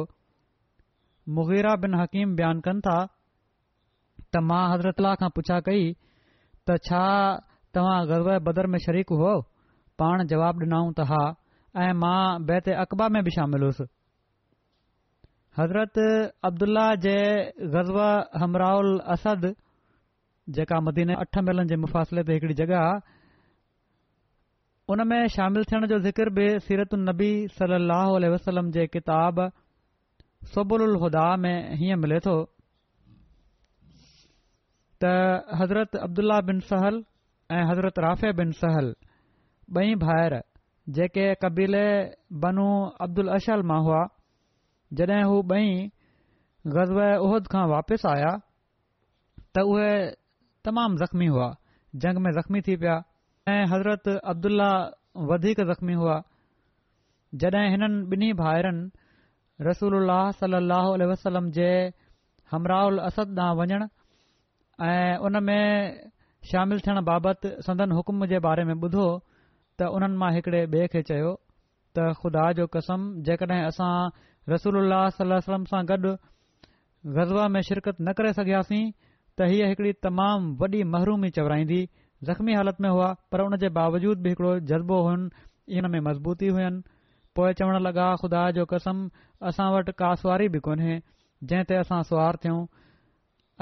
[1.37, 2.97] मुगीरा बिन हकीम बयानु कनि था
[4.35, 5.85] त मां हज़रत अलह खां पुछा कई
[6.67, 7.03] त छा
[7.75, 9.35] तव्हां गज़व बदर में शरीकु हो
[10.03, 11.23] पाण जवाबु डि॒नऊं त हा
[11.85, 13.87] ऐं मां बैत अक़बा में बि शामिल हुयुसि
[15.59, 15.95] हज़रत
[16.51, 17.17] अब्दुल्ल्ल्ल्ल्लाह जे
[17.79, 19.51] गज़वराउल असद
[20.59, 23.13] जेका मदीने अठ महिल जे मुफ़िले ते हिकड़ी जॻह
[24.93, 27.75] उन में शामिलु थियण जो ज़िकर बि सीरती सली
[28.27, 29.41] अलसलम जे किताब
[30.55, 32.35] सबूल उलहदा में हीअं मिले थो
[35.05, 35.13] त
[35.61, 37.03] हज़रत अब्दुला बिन सहल
[37.51, 38.93] ऐं हज़रत राफ़े बिन सहल
[39.73, 40.41] ब॒ भाहिरि
[40.97, 41.85] जेके कबीले
[42.45, 42.69] बनू
[43.09, 44.03] अब्दुल अशल मां हुआ
[45.01, 45.65] जॾहिं हू ब॒
[46.77, 48.33] ग़ज़व احد खां वापसि आया
[49.57, 49.91] त उहे
[50.65, 51.51] तमामु ज़ख़्मी हुआ
[52.05, 53.01] जंग में जख़्मी थी पिया
[53.49, 54.69] ऐं हज़रत अब्दुला
[55.31, 56.15] वधीक ज़ख़्मी हुआ
[57.43, 59.95] जॾहिं हिननि ॿिन्ही भाइरनि रसूल
[60.39, 61.67] सल अल वसलम जे
[62.53, 63.83] हमराउल असद ॾांहुं वञण
[64.89, 66.09] ऐं उन में
[66.53, 69.05] शामिल थियण बाबति सदन हुकुम जे बारे में ॿुधो
[69.79, 71.33] त उन्हनि मां हिकड़े ॿिए खे चयो
[71.99, 73.91] त ख़ुदा जो कसम जेकॾहिं असां
[74.55, 76.15] रसूल सलम सां गॾु
[77.21, 78.83] गज़वा में शिरकत न करे सघियासीं
[79.39, 81.83] त हीअ हिकड़ी तमामु वॾी महिरूमी चवराईंदी
[82.25, 86.47] ज़ख़्मी हालत में हुआ पर उन जे बावजूद बि हिकिड़ो जज़्बो हुयुनि इन में मज़बूती
[86.47, 86.83] हुयुनि
[87.37, 89.09] पोए चवण लॻा खुदा जो कसम
[89.49, 90.95] असां वटि का सुवारी बि कोन्हे
[91.45, 92.59] जंहिं ते असां सवार थियूं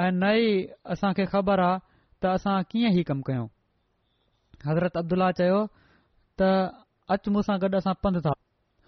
[0.05, 0.53] ऐं न ई
[0.97, 3.49] असां खे ख़बर आहे त असां कीअं ई कमु कयूं
[4.69, 5.57] हज़रत अब्दुल्ला चयो
[6.41, 6.51] त
[7.17, 8.33] अच मु सां गॾु असां पंधु था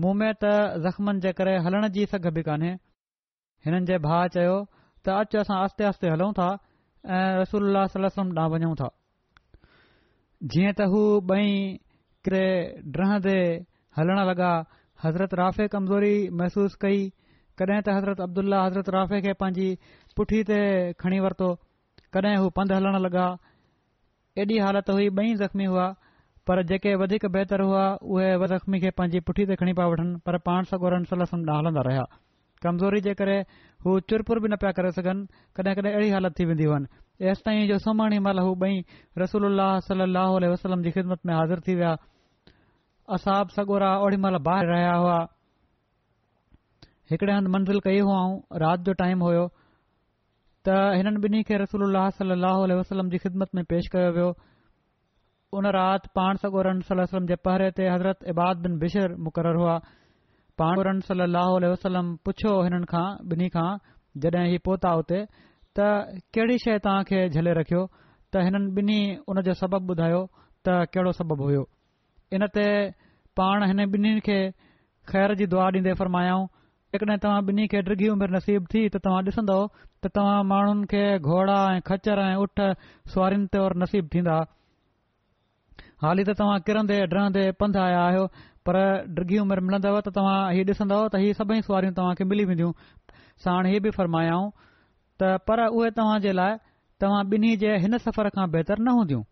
[0.07, 0.53] मुं में त
[0.89, 2.73] ज़ख़्मनि जे करे हलण जी सघ बि कान्हे
[3.69, 4.57] हिननि जे भा चयो
[5.07, 6.49] त अच असां आस्ते आस्ते हलूं था
[7.15, 8.89] ऐं रसूल सलसम ॾांहुं वञूं था
[10.55, 11.49] जीअं त हू बई
[12.29, 12.45] क्रे
[12.97, 13.39] ड्रह ते
[13.99, 14.53] हलण लॻा
[15.05, 17.01] हज़रत राफ़े कमज़ोरी महसूस कई
[17.61, 19.69] कॾहिं त हज़रत अब्दुल्ल्ल्ल्ल्ला हज़रत राफ़े खे पंहिंजी
[20.21, 20.59] पुठीअ ते
[21.05, 21.49] खणी वरितो
[22.17, 23.27] कडहिं हू पंधि हलण लॻा
[24.43, 25.87] एॾी हालत हुई बई ज़ख़्मी हुआ
[26.49, 27.83] पर जेके वधीक बहितर हुआ
[28.15, 31.87] उहे ज़ख़्मी खे पंहिंजी पुठी ते खणी पिया वठनि पर पाण सां सलसम ॾांहुं हलंदा
[31.91, 32.07] रहिया
[32.67, 33.37] कमज़ोरी जे करे
[33.85, 35.27] हू चुरपुर बि न पिया करे सघनि
[35.59, 36.87] कॾहिं कॾहिं अहिड़ी हालत थी वेंदी हुअनि
[37.31, 38.39] एसिताईं जो सुम्हण महिल
[41.39, 41.85] हाज़िर
[43.15, 44.37] असाब सॻोरा ओॾी महिल
[44.71, 45.17] रहिया हुआ
[47.11, 48.21] हिकिड़े हंधि मंज़िल कई हुआ
[48.63, 49.47] राति जो टाइम हुयो
[50.69, 52.79] त हिननि खे रसूल सलाह
[53.11, 54.29] जी ख़िदमत में पेश कयो वियो
[55.59, 59.77] उन राति पाण सगोरन जे पहरे ते हज़रत इबाद बिन बिशर मुक़ररु हुआ
[60.61, 61.01] पाण
[61.65, 63.69] वसलम पुछियो ॿिन्ही खां
[64.25, 65.21] जॾहिं ही पोता हुते
[65.79, 65.87] त
[66.37, 67.85] कहिड़ी शइ तव्हांखे झले रखियो
[68.35, 70.21] त हिननि ॿिन्ही हुन जो सबब ॿुधायो
[70.67, 71.65] त कहिड़ो सबब हुओ
[72.39, 72.67] इन ते
[73.41, 74.39] पाण हिन ॿिन्हिनि खे
[75.13, 76.47] खैर जी दुआ ॾींदे फरमायाऊं
[76.95, 79.59] जेकॾहिं तव्हां ॿिन्ही खे ड्रिघी उमिरि नसीब थी त तव्हां ॾिसंदो
[80.05, 82.67] त तव्हां माण्हुनि खे घोड़ा ऐं खचर ऐं ऊठ
[83.15, 84.39] सवरियुनि तौर नसीब थींदा
[86.07, 88.25] हाली त तव्हां किरंदे डहंदे पंधु आया आहियो
[88.69, 88.77] पर
[89.19, 92.73] डिघी उमिरि मिलंदव त तव्हां हीअ ॾिसंदव त हीअ सभई सवारियूं तव्हांखे मिली वेंदियूं
[93.47, 94.49] साण हीअ बि फरमायाऊं
[95.23, 96.55] त पर उहे तव्हां जे लाइ
[97.03, 99.23] तव्हां ॿिन्ही जे हिन सफ़र खां बहितर न हूंदियूं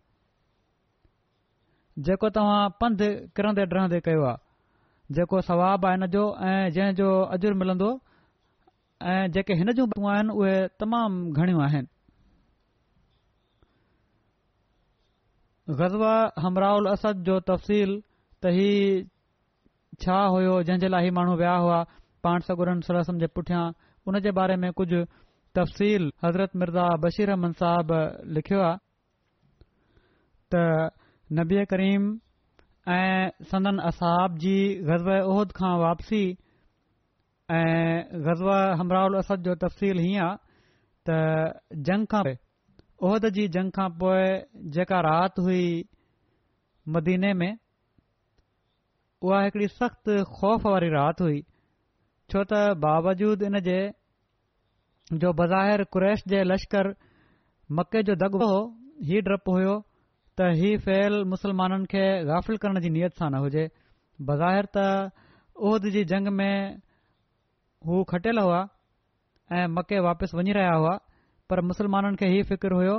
[2.08, 7.08] जेको तव्हां पंधु किरंदे डहंदे कयो आहे जेको सवाबु आहे हिन जो ऐं जंहिं जो
[7.38, 7.90] अजुर मिलंदो
[9.14, 11.90] ऐं जेके हिन जूं बूं आहिनि उहे तमामु घणियूं आहिनि
[15.80, 16.12] ग़ज़वा
[16.44, 17.98] हमराउल असद जो तफ़सील
[18.44, 18.68] त ही
[20.02, 21.78] छा हुयो जंहिंजे लाइ ही माण्हू विया हुआ
[22.24, 23.64] पाण सगुरनि सरसम जे पुठियां
[24.08, 25.00] उन जे बारे में कुझु
[25.60, 27.92] तफ़सील हज़रत मिर्ज़ा बशीर अहमन साहब
[28.36, 28.78] लिखियो आहे
[30.54, 30.96] त
[31.38, 32.02] नबीए करीम
[32.96, 34.56] ऐं सनन असाब जी
[34.90, 36.22] ग़ज़ब उहिद खां वापसी
[37.60, 38.44] ऐं ग़ज़
[38.80, 42.24] हमराहुल असद जो तफ़सील हीअं आहे त जंग खां
[43.08, 44.28] उहिद जी जंग खां पोइ
[44.78, 45.66] जेका राति हुई
[46.96, 47.52] मदीने में
[49.28, 51.40] उहा हिकड़ी सख़्तु ख़ौफ़ वारी राति हुई
[52.32, 53.78] छो त बावजूद इन जे
[55.24, 55.60] जो बज़ा
[55.96, 56.88] कुरैश जे लश्कर
[57.80, 58.60] मके जो दगबो हो
[59.08, 59.74] हीउ डपु हुयो
[60.40, 63.64] त हीअ फहिल मुसलमाननि खे गाफ़िल करण जी नियत सां न हुजे
[64.30, 64.86] बज़ाहिर त
[65.72, 66.56] उहिद जी जंग में
[67.90, 68.62] हू खटियल हुआ
[69.58, 70.96] ऐं मके वापसि वञी रहिया हुआ
[71.52, 72.96] पर मुसलमाननि खे हीअ फ़िकर हुयो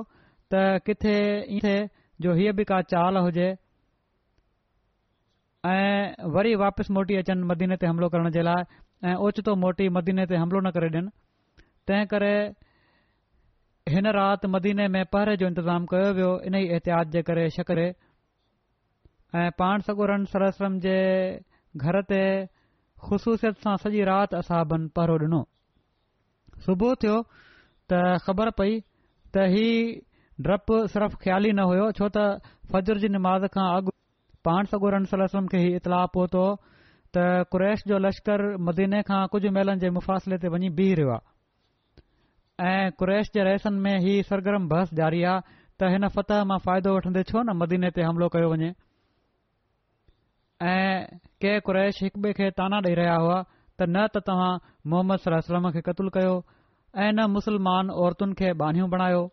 [0.53, 1.17] त किथे
[1.59, 1.79] इएं
[2.25, 3.49] जो हीअ बि का चाल हुजे
[5.65, 8.61] ऐं वरी वापिसि मोटी अचनि मदीने ते हमिलो करण जे लाइ
[9.05, 11.09] ऐं ओचितो मोटी मदीने ते हमिलो न करे ॾियनि
[11.87, 12.31] तंहिं करे
[13.93, 17.85] हिन राति मदीने में पहरे जो इंतज़ाम कयो वियो इन ई एहतियात जे करे छकड़े
[19.37, 20.97] ऐं पाण सगुरन सरसरम जे
[21.77, 22.21] घर ते
[23.05, 25.43] ख़ुशूसियत सां सॼी राति असाब पहरो ॾिनो
[26.65, 29.65] सुबुह थियो त ख़बर पई त ही
[30.49, 33.90] ड्रप सिर्फ़ु ख़्यालु न हुयो छो त फजर जी निमाज़ खां अॻु
[34.45, 36.43] पाण सगो रन सलम खे हीउ इतलाउ पहुतो
[37.17, 37.25] त
[37.55, 41.15] क़रैश जो लश्कर मदीने खां कुझु महिलनि जे मुफ़ासिले ते वञी बीह रहियो
[42.67, 46.57] आहे ऐं कुरैश जे रहसन में ही सरगर्म बहस जारी आहे त हिन फतह मां
[46.65, 48.71] फ़ाइदो वठंदे छो न मदीने ते हमिलो कयो वञे
[50.73, 54.51] ऐं के कुरैश हिकु बे खे ताना ॾेई रहिया हुआ त न त तव्हां
[54.93, 59.23] मोहम्मद सलम खे क़तलु कयो ऐं न मुस्लमान औरतुनि खे बाहियूं बणायो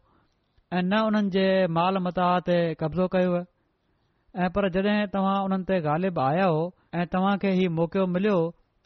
[0.73, 3.38] ऐं न उन्हनि जे माल मताह ते कब्ज़ो कयो
[4.44, 6.59] ऐं पर जॾहिं तव्हां उन्हनि ते ग़ालिब आया आहियो
[6.98, 8.35] ऐं तव्हां खे हीउ मौको मिलियो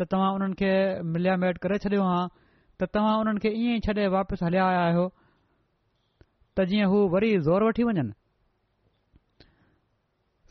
[0.00, 0.70] त तव्हां उन्हनि खे
[1.16, 4.78] मिलिया मेट करे छॾियो हा त तव्हां उन्हनि खे ईअं ई छॾे वापसि हलिया आया
[4.86, 5.02] आहियो
[6.56, 8.06] त जीअं हू वरी ज़ोर वठी वञनि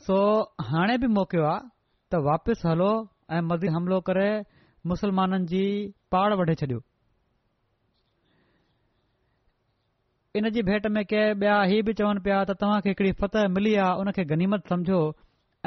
[0.09, 0.19] सो
[0.69, 1.67] हाणे बि मौकियो आहे
[2.11, 2.91] त वापिसि हलो
[3.37, 4.29] ऐं मर्ज़ी हमिलो करे
[4.93, 5.65] मुसलमाननि जी
[6.13, 6.79] पाड़ वढे छॾियो
[10.38, 13.34] इन जी भेट में के ॿिया ही बि चवनि पिया त तव्हां खे हिकड़ी फत
[13.56, 15.00] मिली आहे उन खे गनीमत समझो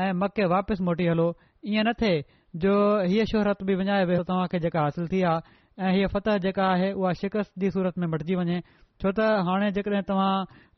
[0.04, 1.26] ऐं मके वापसि मोटी हलो
[1.72, 2.22] ईअं न थिए
[2.64, 2.72] जो
[3.10, 5.54] हीअ शोहरत बि विञाए वियो तव्हां खे जेका हासिल थी आहे
[5.88, 8.60] ऐं हीअ फतह जेका आहे उहा शिकस्त जी सूरत में मटिजी वञे
[9.04, 10.32] छो त हाणे जेकॾहिं तव्हां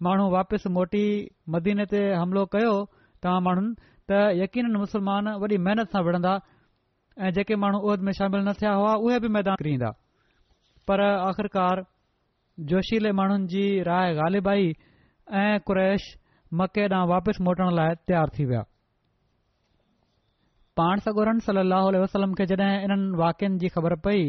[0.08, 1.04] माण्हू वापसि मोटी
[1.58, 2.74] मदीने ते हमिलो कयो
[3.22, 3.74] तव्हां माण्हुनि
[4.10, 6.34] त यकीन मुस्लमान वॾी महिनत सां विढ़ंदा
[7.26, 9.92] ऐं जेके माण्हू उहद में शामिल न थिया हुआ उहे बि मैदान
[10.90, 11.86] पर आख़िरकार
[12.58, 14.64] जोशीले माण्हुनि जी राय ग़ालिबाई
[15.40, 16.02] ऐं कुरैश
[16.60, 18.62] मके ॾांहुं वापसि मोटण लाइ तयारु थी विया
[22.38, 24.24] खे जॾहिं इन्हनि वाक्यनि जी ख़बर पई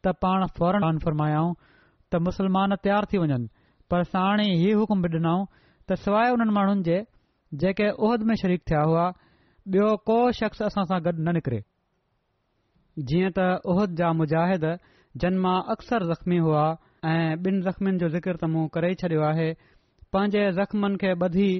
[0.00, 1.52] त पाण फौरन अन फ़र्मायाऊं
[2.10, 3.48] त मुसलमान तयार थी वञनि
[3.90, 5.44] पर साण हीउ हुकुम ॾिनऊं
[5.88, 6.98] त सवाइ उन्हनि माण्हुनि जे
[7.60, 9.04] जेके उहिद में शरीक थिया हुआ
[9.72, 11.60] ॿियो को शख़्स असां सां गॾु न निकिरे
[13.08, 14.64] जीअं त उहिद जा मुजाहिद
[15.22, 16.66] जन मां अक्सर ज़ख़्मी हुआ
[17.04, 19.48] ऐं زخمن جو जो ज़िक्र त मूं करे छॾियो आहे
[20.12, 21.50] पंहिंजे ज़ख़्मनि खे ॿधी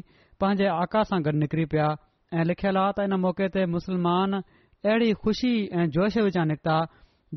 [0.42, 1.87] पंहिंजे आकाश सां गॾु निकिरी पिया
[2.35, 6.81] ऐं लिखियल आहे त इन मौके ते मुसलमान अहिड़ी खु़शी ऐं जोश विचा निकिता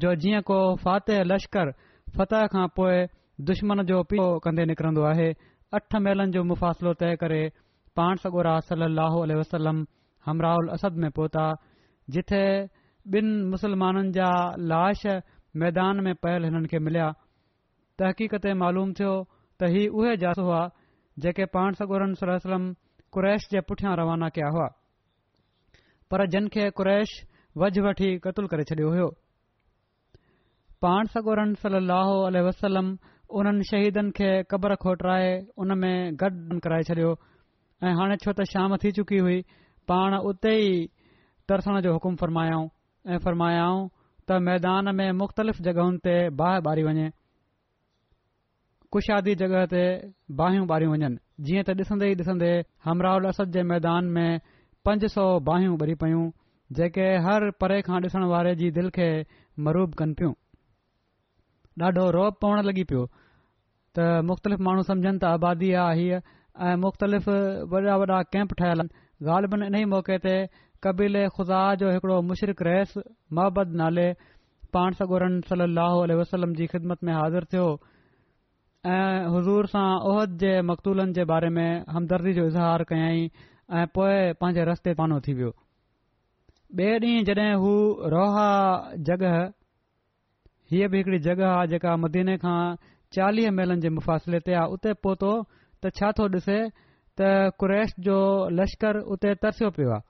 [0.02, 1.72] जो जीअं को फ़तह लश्कर
[2.18, 3.06] फ़तह खां पोइ
[3.48, 5.32] दुश्मन जो पीतो कंदे निकिरंदो आहे
[5.74, 7.42] अठ मेलनि जो मुफ़ासिलो तइ करे
[7.96, 9.86] पाण सगोरा सली वसलम
[10.26, 11.46] हमराउल असब में पहुता
[12.18, 12.44] जिथे
[13.18, 14.30] ॿिनि मुसलमाननि जा
[14.74, 15.00] लाश
[15.62, 17.14] मैदान में पयल हिननि खे मिलिया
[18.02, 19.14] तहक़ीक़ ते मालूम थियो
[19.62, 20.60] त ही उहे जास हुआ
[21.26, 22.64] जेके पाण सगोरन सलम
[23.18, 24.68] कुरैश जे पुठियां रवाना कया हुआ
[26.14, 27.14] पर जिन खे कुरैश
[27.64, 29.12] वझ वठी क़तलु करे छडि॒यो हो
[30.86, 32.16] पाण सगोरन सलाहु
[32.50, 32.88] वसलम
[33.42, 35.04] उन्हनि शहीदनि खे क़बर खोट
[35.62, 37.16] उन में गॾु कराए छडि॒यो
[37.86, 39.38] ऐं हाणे छो त शाम थी चुकी हुई
[39.92, 40.74] पाण उते ई
[41.50, 42.68] तरसण जो हुकुमायाऊं
[43.14, 43.80] ऐं फ़रमायाऊं
[44.30, 47.08] त मैदान में मुख़्तलिफ़ जगहियुनि ते बाहि ॿारी वञे
[48.93, 49.82] कुशादी जगह ते
[50.39, 51.10] बहियूं ॿारियूं वञनि
[51.49, 52.47] जीअं त ॾिसंदे ॾिसन्दे
[52.88, 54.39] हमराउल असद जे मैदान में
[54.88, 56.23] पंज सौ बाहियूं ॿरी पयूं
[56.80, 59.08] जेके हर परे खां ॾिसण वारे जी दिलि खे
[59.67, 60.34] मरूब कनि पियूं
[61.84, 63.04] ॾाढो रोब पवण लॻी पियो
[63.99, 66.19] त मुख़्तलिफ़ माण्हू सम्झनि त आबादी आहे हीअ
[66.71, 67.30] ऐं मुख़्तलिफ़
[67.75, 70.36] वॾा वॾा कैम्प ठहियल आहिनि ग़ालिबनि इन ई मौके ते
[70.88, 72.93] कबीले खुदा जो हिकिड़ो मुशरक रहस
[73.39, 74.08] मोहबत नाले
[74.77, 77.65] पाण सगोरन सली अलाह वसलम जी ख़िदमत में हाज़िर थियो
[78.89, 83.26] ऐं हुज़ूर सां ओहद जे मक़दूलनि जे बारे में हमदर्दी जो इज़हार कयई
[83.78, 85.52] ऐं पोए पंहिंजे रस्ते बानो थी वियो
[86.80, 87.74] ॿिए ॾींहुं जॾहिं हू
[88.13, 88.48] रोहा
[89.10, 89.36] जॻह
[90.72, 92.56] हीअ बि हिकड़ी जॻह आहे जेका मदीने खां
[93.20, 98.17] चालीह मेलनि जे मुफ़ासिले ते आहे उते पहुतो त छा थो ॾिसे त कुरैश जो
[98.62, 100.08] लश्कर उते तरसियो पियो आहे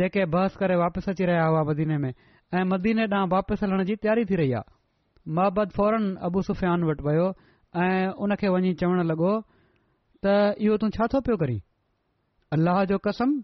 [0.00, 4.00] जेके बहस करे वापसि अची रहिया हुआ मदीने में ऐं मदीने ॾांहुं वापसि हलण जी
[4.06, 4.78] तयारी थी रही आहे
[5.28, 7.26] मोहबत फौरन अबू सुफ़ियान वटि वियो
[7.82, 9.32] ऐं उन खे वञी चवण लॻो
[10.24, 11.60] त इहो तूं छा थो पियो करीं
[12.56, 13.36] अलाह जो कसम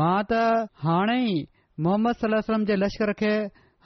[0.00, 0.42] मां त
[0.84, 1.38] हाणे ई
[1.86, 3.32] मोहम्मद सलाह जे लश्कर खे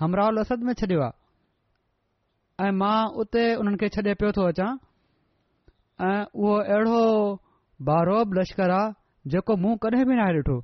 [0.00, 0.20] हमर
[0.68, 4.70] में छॾियो आहे ऐं मां उते उन्हनि खे छॾे पियो थो अचां
[6.10, 7.02] ऐं उहो अहिड़ो
[7.88, 10.56] बारोब लश्कर आहे जेको मूं कॾहिं बि नाहे ॾिठो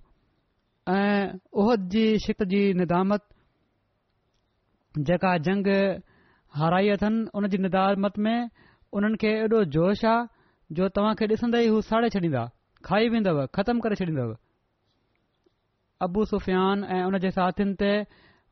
[0.98, 3.24] ऐं ओहद जी शिक जी निदामत
[5.10, 5.68] जेका जंग
[6.58, 8.38] हाराई अथनि उन जी निदामत में
[8.98, 12.42] उन्हनि खे एॾो जोश आहे जो तव्हांखे ॾिसंदे ई हू साड़े छॾींदा
[12.88, 14.30] खाई वेंदव ख़तमु करे छॾींदव
[16.06, 17.92] अबु सुफ़ियान ऐं उन जे साथियुनि ते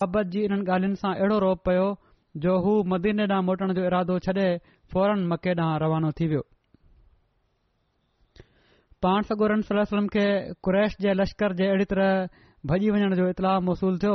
[0.06, 1.88] अबद जी इन्हनि ॻाल्हियुनि सां अहिड़ो रोप पियो
[2.46, 4.46] जो हू मदीने ॾांहुं मोटण जो इरादो छॾे
[4.94, 6.42] फौरन मके ॾांहुं रवानो थी वियो
[9.06, 10.26] पाण सगोरम खे
[10.68, 14.14] कुरैश जे लश्कर जे अहिड़ी तरह भॼी वञण जो इतलाउ महसूलु थियो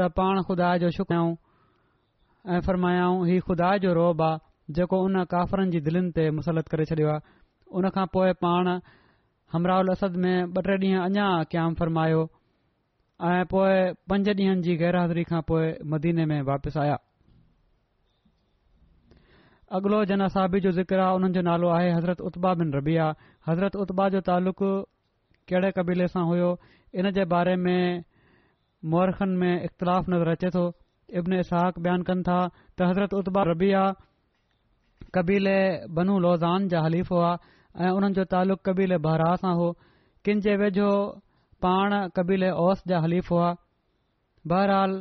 [0.00, 0.68] त पाण ख़ुदा
[2.50, 6.84] ऐं फरमायाऊं हीउ खुदा जो रोब आहे जेको उन काफ़रनि जी दिलनि ते मुसलत करे
[6.90, 7.20] छडि॒यो आहे
[7.78, 8.68] उन खां पोइ पाण
[9.52, 12.22] हमराउल असद में ॿ टे ॾींहं अञा क़याम फ़रमायो
[13.30, 13.78] ऐं पोए
[14.10, 16.96] पंज डींहनि जी गैर हाज़री खां पोएं मदीने में वापिसि आया
[19.78, 23.14] अॻिलो असाबी जो ज़िक्र आहे उन्हनि जो नालो आहे हज़रत उत्बा बिन रबिया
[23.48, 24.72] हज़रत उत्बा जो तालुक़ु
[25.48, 26.54] कहिड़े क़बीले सां हुयो
[27.00, 28.04] इन जे बारे में
[28.92, 30.70] मुहरखनि में इख़्तिलाफ़ नज़र अचे थो
[31.20, 32.38] इब्न सहाक बयानु कनि था
[32.76, 33.84] त हज़रत उत्बा रबीआ
[35.14, 35.58] कबीले
[35.96, 37.30] बनू लौज़ान जा हलीफ़ हुआ
[37.84, 39.68] ऐं उन्हनि जो तालुक़ु कबीले बहराह सां हो
[40.24, 40.90] किन जे वेझो
[41.60, 43.50] पाण कबीले औस जा हलीफ़ो हुआ
[44.52, 44.92] बहरहाल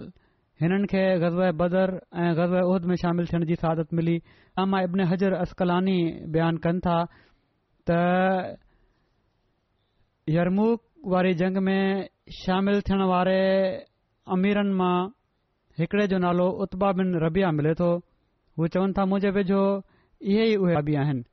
[0.63, 1.89] हिननि खे ग़ज़ बदर
[2.23, 4.17] ऐं गज़बद में शामिलु थियण जी सादत मिली
[4.65, 5.99] अमा इब्न हज़र असकलानी
[6.35, 6.97] बयानु कनि था
[7.89, 8.01] त
[10.35, 10.67] हरमू
[11.11, 11.83] वारी जंग में
[12.43, 13.39] शामिलु थियण वारे
[14.35, 14.95] अमीरनि मां
[15.81, 17.89] हिकिड़े जो नालो उत्बा बिन रबिया मिले थो
[18.59, 19.61] हू चवनि था मुंहिंजे वेझो
[20.31, 21.23] इहे ई उहे बि आहिनि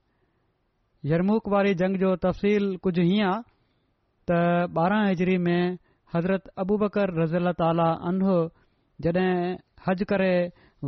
[1.13, 3.43] यरमूक वारी जंग जो तफ़सील कुझु हीअं आहे
[4.29, 5.79] त ॿारहं हिजरी में
[6.15, 8.37] हज़रत अबूबकर रज़ीला ताला अनो
[9.07, 9.33] जॾहिं
[9.89, 10.33] हज करे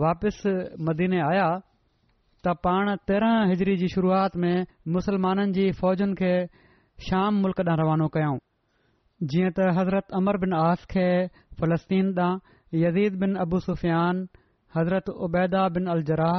[0.02, 0.52] वापिसि
[0.90, 1.46] मदीने आया
[2.44, 4.56] त पाण तेरहं हिजरी जी शुरुआत में
[4.96, 6.32] मुसलमाननि जी फ़ौजुनि खे
[7.10, 8.38] शाम मुल्क ॾांहुं रवानो कयऊं
[9.34, 11.08] जीअं त हज़रत अमर बिन आस खे
[11.60, 12.38] फलस्तीन ॾांहुं
[12.78, 14.18] यज़ीद बिन अबू सुफ़ियान
[14.74, 16.34] हज़रत उबैदा बिन अलाह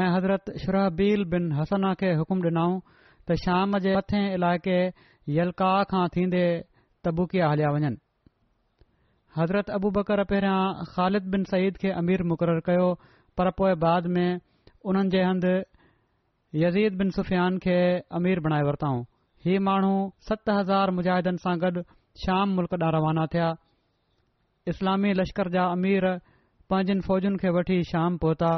[0.00, 2.80] ऐं हज़रत शुरबील बिन हसना खे हुकुम ॾिनाऊं
[3.28, 4.80] त शाम जे मथे इलाइक़े
[5.36, 6.42] यलका खां थींदे
[7.04, 7.98] तबुकिया हलिया वञनि
[9.38, 12.86] हज़रत अबू बकर पहिरियां ख़ालिद बिन सईद खे अमीर मुक़ररु कयो
[13.40, 14.28] पर पोइ बाद में
[14.92, 15.54] उन्हनि जे हंधि
[16.66, 17.78] यज़ीद बिन सुफ़ियान खे
[18.20, 19.02] अमीर बणाए वरिताऊं
[19.46, 19.94] ही माण्हू
[20.30, 21.84] सत हज़ार मुजाहिदनि सां गॾु
[22.26, 23.50] शाम मुल्क ॾां रवाना थिया
[24.68, 26.04] इस्लामी लश्कर जा अमीर
[26.70, 28.50] पंहिंजनि फ़ौजुनि खे वठी शाम पहुता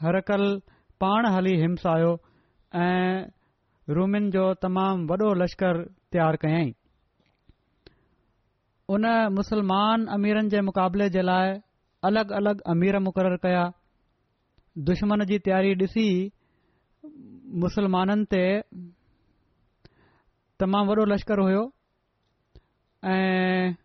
[0.00, 0.60] हर कल्ह
[1.00, 2.12] पाण हली हिमस आयो
[2.82, 3.28] ऐं
[3.96, 5.74] रूमियुनि जो तमामु वॾो लश्कर
[6.12, 6.68] तयारु कयई
[8.96, 9.04] उन
[9.36, 11.52] मुसलमान अमीरनि जे मुक़ाबले जे लाइ
[12.10, 13.64] अलॻि अलॻि अमीर मुक़ररु कया
[14.88, 16.06] दुश्मन जी तयारी ॾिसी
[17.66, 18.42] मुसलमाननि ते
[20.64, 21.62] तमामु वॾो लश्कर हुयो
[23.04, 23.79] ऐं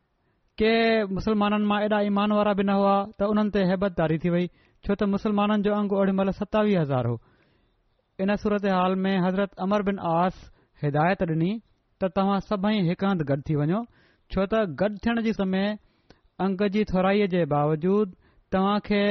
[0.62, 0.74] के
[1.14, 4.44] मुसलमाननि मां एॾा ईमान वारा बि न हुआ त उन्हनि ते हैबदारी थी वई
[4.88, 7.16] छो त मुसलमाननि जो अंगु ओॾीमहिल सतावीह हज़ार हो
[8.24, 10.36] इन सूरत हाल में हज़रत अमर बिन आस
[10.84, 11.50] हिदायत ॾिनी
[12.04, 13.80] त तव्हां सभई हिकु हंधु गॾु थी वञो
[14.36, 15.68] छो त गॾु थियण जे समय
[16.48, 18.16] अंग जी थोराईअ जे बावजूदु
[18.58, 19.02] तव्हां खे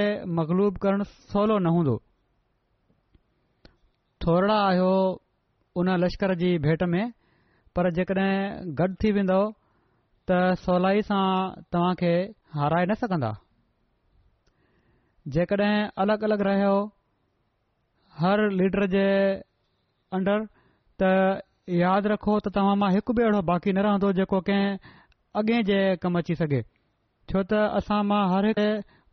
[0.41, 1.99] मक़लूब करणु सवलो न हूंदो
[4.27, 4.93] थोरा आहियो
[5.83, 7.05] उन लश्कर जी भेंट में
[7.77, 9.29] पर जेकॾहिं
[10.31, 11.23] त सवलाई सां
[11.77, 12.11] तव्हां खे
[12.59, 13.31] हाराए न सघंदा
[15.35, 16.71] जेकॾहिं अलॻि अलॻि रहियो
[18.23, 19.03] हर लीडर जे
[20.19, 20.45] अंडर
[21.03, 21.11] त
[21.81, 24.97] यादि रखो त तव्हां मां हिकु बि अहिड़ो बाक़ी न रहंदो जेको कंहिं
[25.43, 26.61] अॻे जे कमु अची सघे
[27.35, 28.67] छो त असां मां हर हिकु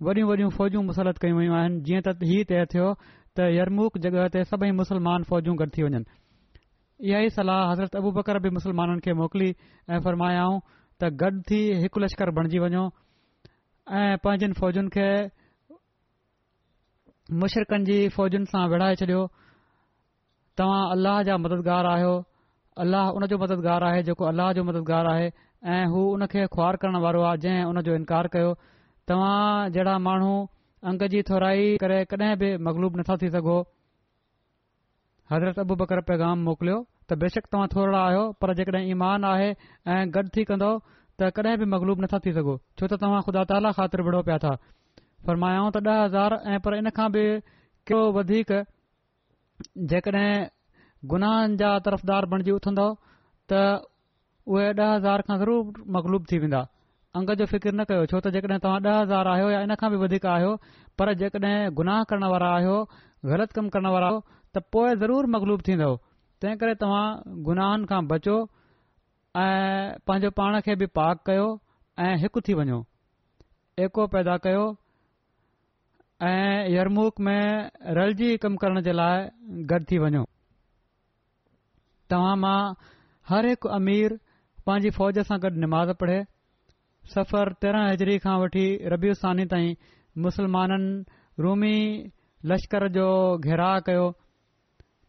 [0.09, 4.27] वॾियूं वॾियूं फ़ौजूं मुसलत कयूं वयूं आहिनि जीअं त हीअ तइ थियो त यरमूक जॻह
[4.37, 6.03] ते सभई मुसलमान फ़ौजूं गॾु थी वञनि
[7.11, 9.49] इहा ई सलाह हज़रत अबू बकर बि मुसलमाननि खे मोकिली
[9.91, 10.59] ऐं फरमायाऊं
[11.01, 12.81] त गॾु थी हिकु लश्कर बणिजी वञो
[13.99, 15.07] ऐं पंहिंजनि फ़ौजुनि खे
[17.43, 19.21] मुशरकनि जी फ़ौजनि सां विड़ाए छॾियो
[20.61, 22.13] तव्हां अलाह जा मददगार आहियो
[22.85, 25.25] अल्लाह हुन जो मददगारु आहे जेको अल्लाह जो मददगारु आहे
[25.75, 28.53] ऐं हू हुन खे ख्वार करण वारो आहे जंहिं हुन जो इनकार कयो
[29.11, 30.33] तव्हां जहिड़ा माण्हू
[30.91, 33.57] अंग जी थोराई करे कॾहिं बि मगलूब नथा थी सघो
[35.33, 36.79] हज़रत पैगाम मोकिलियो
[37.11, 39.47] त बेशक तव्हां थोरा आहियो पर जेकॾहिं ईमान आहे
[39.93, 40.67] ऐं गॾु थी कंदो
[41.21, 44.37] त कॾहिं बि मक़लूब नथा थी सघो छो त तव्हां ख़ुदा ताला ख़ातिर विढ़ो पिया
[44.43, 44.51] था
[45.27, 47.23] फरमायाऊं त ॾह हज़ार ऐं पर इन खां बि
[47.91, 48.53] को वधीक
[49.93, 50.29] जेकॾहिं
[51.13, 52.95] गुनाहनि जा तरफ़दार बणजी उथंदव
[53.53, 53.59] त
[54.53, 56.61] उहे ॾह हज़ार खां ज़रूरु मगलूब थी वेंदा
[57.19, 59.89] अंग जो फ़िकिर न कयो छो त जेकॾहिं तव्हां ॾह हज़ार आहियो या इन खां
[59.97, 60.55] बि वधीक आहियो
[61.01, 62.77] पर जेकॾहिं गुनाह करण वारा आहियो
[63.33, 64.23] ग़लति कमु करण वारा आहियो
[64.55, 65.99] त पोइ
[66.41, 68.35] तंहिं करे तव्हां गुनाहनि खां बचो
[69.41, 71.47] ऐं पंहिंजो पाण खे बि पाक कयो
[72.05, 72.79] ऐं हिकु थी वञो
[73.85, 74.63] एको पैदा कयो
[76.29, 77.69] ऐं यरमूक में
[77.99, 79.21] रलजी कमु करण जे लाइ
[79.73, 80.23] गॾु थी वञो
[82.15, 82.57] तव्हां मां
[83.33, 84.17] हर हिकु अमीर
[84.69, 86.19] पंहिंजी फ़ौज सां गॾु निमाज़ पढ़े
[87.15, 88.65] सफ़र तेरहं हज़री खां वठी
[88.95, 89.73] रबिय सानी ताईं
[90.25, 91.77] मुस्लमाननि रूमी
[92.53, 93.07] लश्कर जो
[93.45, 94.09] घेरा कयो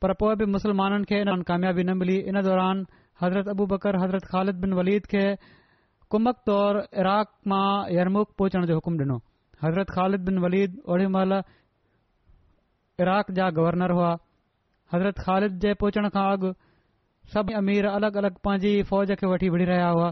[0.03, 2.79] पर पोइ बि मुस्लमाननि खे इन्हनि कामयाबी न मिली इन दौरान
[3.23, 5.23] हज़रत अबू बकर हज़रत ख़ालिद बिन वलीद खे
[6.15, 7.67] कुमक तौर इराक मां
[7.99, 9.19] यरमुख पहुचण जो हुकुम ॾिनो
[9.67, 11.33] हज़रत ख़ालिद बिन वलीद ओड़ी महिल
[13.07, 14.11] इराक जा गवर्नर हुआ
[14.97, 16.51] हज़रत ख़ालिद जे पहुचण खां अॻु
[17.37, 20.11] सभिनी अमीर अलगि॒ अलगि॒ पंहिंजी फौज खे वठी विड़ी रहिया हुआ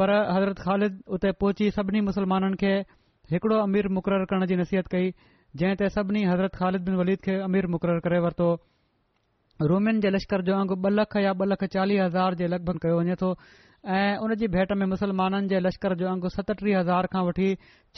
[0.00, 2.74] पर हज़रत ख़ालिद उते पहुची सभिनी मुसलमाननि खे
[3.36, 7.38] हिकड़ो अमीर मुक़ररु करण जी नसीहत कई जंहिं ते सभिनी हज़रत ख़ालिद बिन वलीद खे
[7.52, 8.50] अमीर मुक़ररु करे वरितो
[9.70, 12.98] रूमिन जे लश्कर जो अंग ॿ लख या ॿ लख चालीह हज़ार जे लॻभॻि कयो
[12.98, 13.28] वञे तो
[13.96, 17.48] ऐं उन जी भेट में मुस्लमाननि जे लश्कर जो अंगु सतटीह हज़ार खां वठी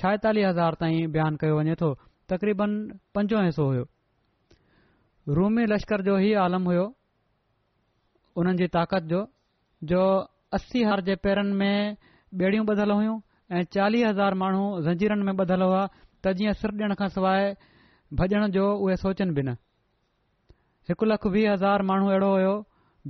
[0.00, 1.92] छाएतालीह हज़ार ताईं बयान कयो वञे तो
[2.28, 2.70] तक़रीबन
[3.14, 3.86] पंजो हिसो हो
[5.38, 6.84] रूमी लश्कर जो ही आलम हुयो
[8.36, 9.22] उन्हनि जी ताक़त जो
[9.92, 10.02] जो
[10.58, 11.96] असी हज़ जे पेरनि में
[12.40, 13.16] बे॒ड़ियूं बधलु हुयूं
[13.56, 15.86] ऐं चालीह हज़ार माण्हू ज़ंजीरनि में ॿधलु हुआ
[16.24, 17.52] त जीअं सिर डि॒यण खां सवाइ
[18.22, 19.56] भॼण जो उहे सोचनि बि न
[20.88, 22.54] हिकु लख वीह हज़ार माण्हू अहिड़ो हुयो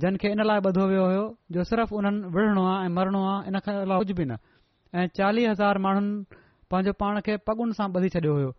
[0.03, 1.23] जिन खे इन लाइ ॿधो वियो हो
[1.55, 4.37] जो सिर्फ़ु उन्हनि विढ़णो आहे ऐं मरणो आहे इन खां अलावा कुझ बि न
[4.95, 6.39] ऐं चालीह हज़ार माण्हुनि
[6.71, 8.51] पांजे पाण खे पगुनि सां ब॒ी छडि॒यो हो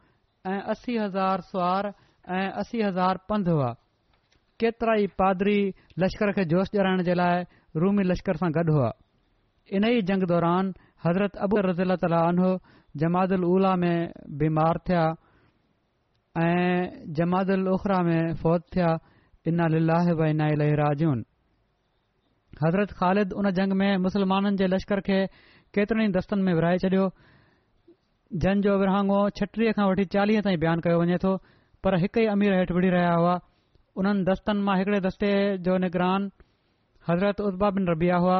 [0.53, 1.93] ऐं असी हज़ार सुवार
[2.37, 3.71] ऐं असी हज़ार पंध हुआ
[4.61, 5.61] केतिरा ई पादरी
[6.05, 7.45] लश्कर खे जोश ॼाराइण जे लाइ
[7.81, 8.91] रूमी लश्कर सां गॾु हुआ
[9.79, 10.73] इन ई जंग दौरान
[11.07, 11.73] हज़रत अबर
[12.05, 13.93] ताला अनो में
[14.45, 15.05] बीमार थिया
[16.37, 18.91] ऐं जमात उल उखरा में फौत थिया
[22.57, 25.19] हज़रत ख़ालिद उन जंग में मुस्लमाननि जे लश्कर खे
[25.77, 26.89] केतिरनि ई दस्तनि में विरिहाए
[28.43, 31.33] जन जो विरहाङो छटीह खां वठी चालीह ताईं बयानु कयो वञे थो
[31.85, 33.35] पर हिक ई अमीर हेठि विढ़ी रहिया हुआ
[34.03, 35.31] उन्हनि दस्तनि मां हिकड़े दस्ते
[35.69, 36.31] जो निगरान
[37.09, 38.39] हज़रत उत्बा बिन रबिया हुआ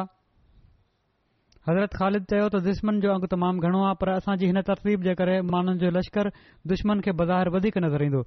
[1.67, 5.13] हज़रत ख़ालिद चयो त जुश्मन जो अंग तमामु घणो आहे पर असांजी हिन तकलीफ़ जे
[5.19, 6.29] करे माण्हुनि जे लश्कर
[6.71, 8.21] दुश्मन खे बाज़ारि वधीक नज़र ईंदो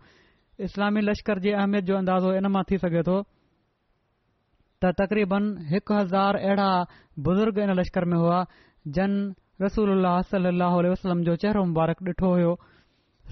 [0.68, 3.16] इस्लामी लश्कर जी अहमियत जो अंदाज़ो इन मां थी सघे थो
[4.82, 6.68] त तक़रीबन हिकु हज़ार अहिड़ा
[7.26, 8.44] बुज़ुर्ग इन लश्कर में हुआ
[9.00, 9.16] जन
[9.64, 12.50] रसूल उल्ह वसलम जो चहिरो मुबारक ॾिठो हो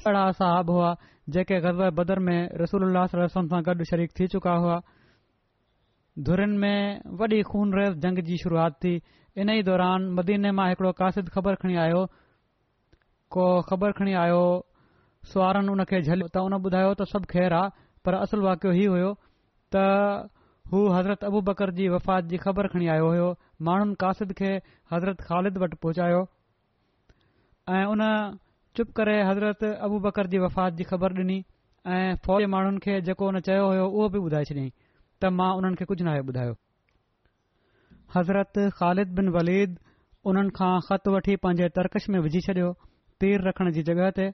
[0.09, 0.91] अड़ा साहिब हुआ
[1.37, 4.81] जेके गज़ब बदर में रसूल उल्हम सां गॾु शरीक़ थी चुका हुआ
[6.27, 6.79] धुरनि में
[7.19, 8.93] वॾी खून रहस जंग जी शुरूआत थी
[9.43, 11.99] इन ई दौरान मदीने मां हिकड़ो कासिद ख़बर खणी आयो
[13.36, 14.41] को ख़बर खणी आयो
[15.32, 17.68] सुवारनि हुन खे झलियो त उन ॿुधायो त सभु ख़ैरु आहे
[18.09, 19.12] पर असलु वाकियो हीउ हुयो
[19.76, 19.84] त
[20.74, 23.28] हू हज़रत अबू बकर जी वफ़ात जी ख़बर खणी आयो हो
[23.68, 24.51] माण्हुनि कासिद खे
[24.95, 26.20] हज़रत ख़ालिद वटि पहुचायो
[27.78, 28.05] ऐं उन
[28.76, 31.39] चुप करे हज़रत अबू बकर जी वफ़ात जी ख़बर डि॒नी
[31.97, 34.72] ऐं फ़ौज माण्हुनि खे जेको हुन चयो हो उहो बि ॿुधाए छॾियईं
[35.22, 36.57] त मां उन्हनि खे ॿुधायो
[38.17, 39.73] हज़रत ख़ालिद बिन वलीद
[40.31, 42.71] उन्हनि खां ख़त वठी पंहिंजे तर्कश में विझी छडि॒यो
[43.23, 44.29] तीर रखण जी जॻहि ते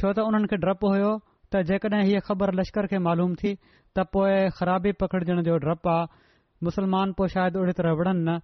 [0.00, 4.06] छो त उन्हनि खे डपु हुयो त जेकॾहिं हीअ ख़बर लश्कर खे मालूम थी त
[4.16, 6.20] पोए ख़राबी पखड़जण जो डपु आहे
[6.68, 8.36] मुसलमान पो शायदि उड़ तरह विढ़नि न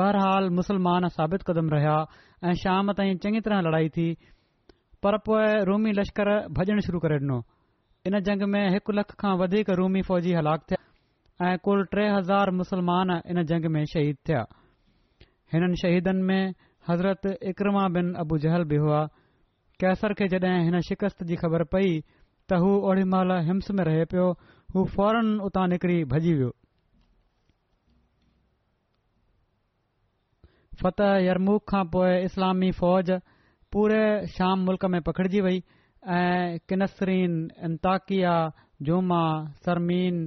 [0.00, 1.96] बहरहाल मुसलमान साबित क़दम रहिया
[2.50, 4.06] ऐं शाम ताईं चङी तरह लड़ाई थी
[5.06, 7.42] पर पोए रूमी लश्कर भॼणु शुरू करे ॾिनो
[8.12, 10.82] इन जंग में हिकु लख खां वधीक रूमी फौजी हलाक थिया
[11.42, 14.44] ऐं कुल टे हज़ार मुस्लमान इन जंग में शहीद थिया
[15.52, 16.52] हिननि शहीदनि में
[16.88, 19.02] हज़रत इकरमा बिन अबू जहल बि हुआ
[19.80, 21.88] कैसर खे जॾहिं हिन शिकस्त जी ख़बर पई
[22.48, 24.26] त हू ओड़ी महिल हिम्स में रहे पियो
[24.74, 26.50] हू फौरन उतां निकिरी भॼी वियो
[30.82, 33.10] फ़तह यरमूख खां पोइ इस्लामी फ़ौज
[33.72, 34.04] पूरे
[34.38, 35.62] शाम मुल्क में पखिड़िजी वई
[36.20, 37.36] ऐं किनसरीन
[37.70, 38.34] इंताकिया
[38.86, 39.24] जुमा
[39.66, 40.26] सरमीन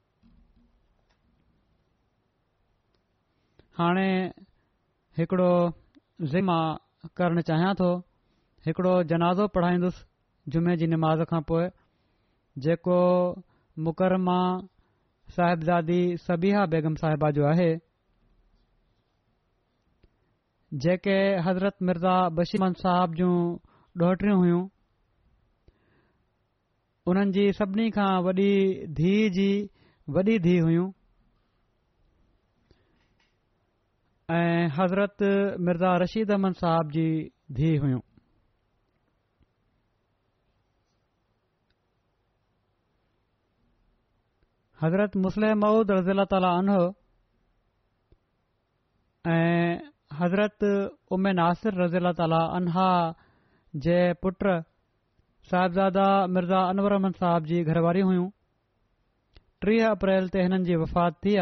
[3.81, 4.09] हाणे
[5.17, 5.51] हिकिड़ो
[6.31, 6.57] ज़िमा
[7.17, 7.87] करणु चाहियां थो
[8.67, 10.01] हिकिड़ो जनाज़ो पढ़ाईंदुसि
[10.53, 11.63] जुमे जी निमाज़ खां पोइ
[12.65, 12.97] जेको
[13.87, 14.37] मुकरमा
[15.37, 17.69] साहिबज़ादी सबिहा बेगम साहिबा जो आहे
[20.85, 21.17] जेके
[21.49, 23.33] हज़रत मिर्ज़ा बशीमत साहिब जूं
[24.03, 24.59] ॾोहिटियूं हुयूं
[27.11, 28.45] उन्हनि जी सभिनी खां वॾी
[29.01, 29.47] धीउ जी
[30.17, 30.85] वॾी धीउ हुयूं
[34.77, 35.23] حضرت
[35.67, 37.07] مرزا رشید احمد صاحب جی
[37.55, 37.95] دھی ہوئیں
[44.83, 46.77] حضرت مسلم معود رضی اللہ تعالیٰ عنہ
[50.19, 50.63] حضرت
[51.15, 52.79] ام ناصر رضی اللہ تعالیٰ عنہ
[53.83, 54.59] جے پٹر
[55.49, 58.27] صاحبزادہ مرزا انور احمد صاحب جی گھر واری ہوئیں
[59.65, 61.35] ٹی اپریل تے ان جی وفات تھی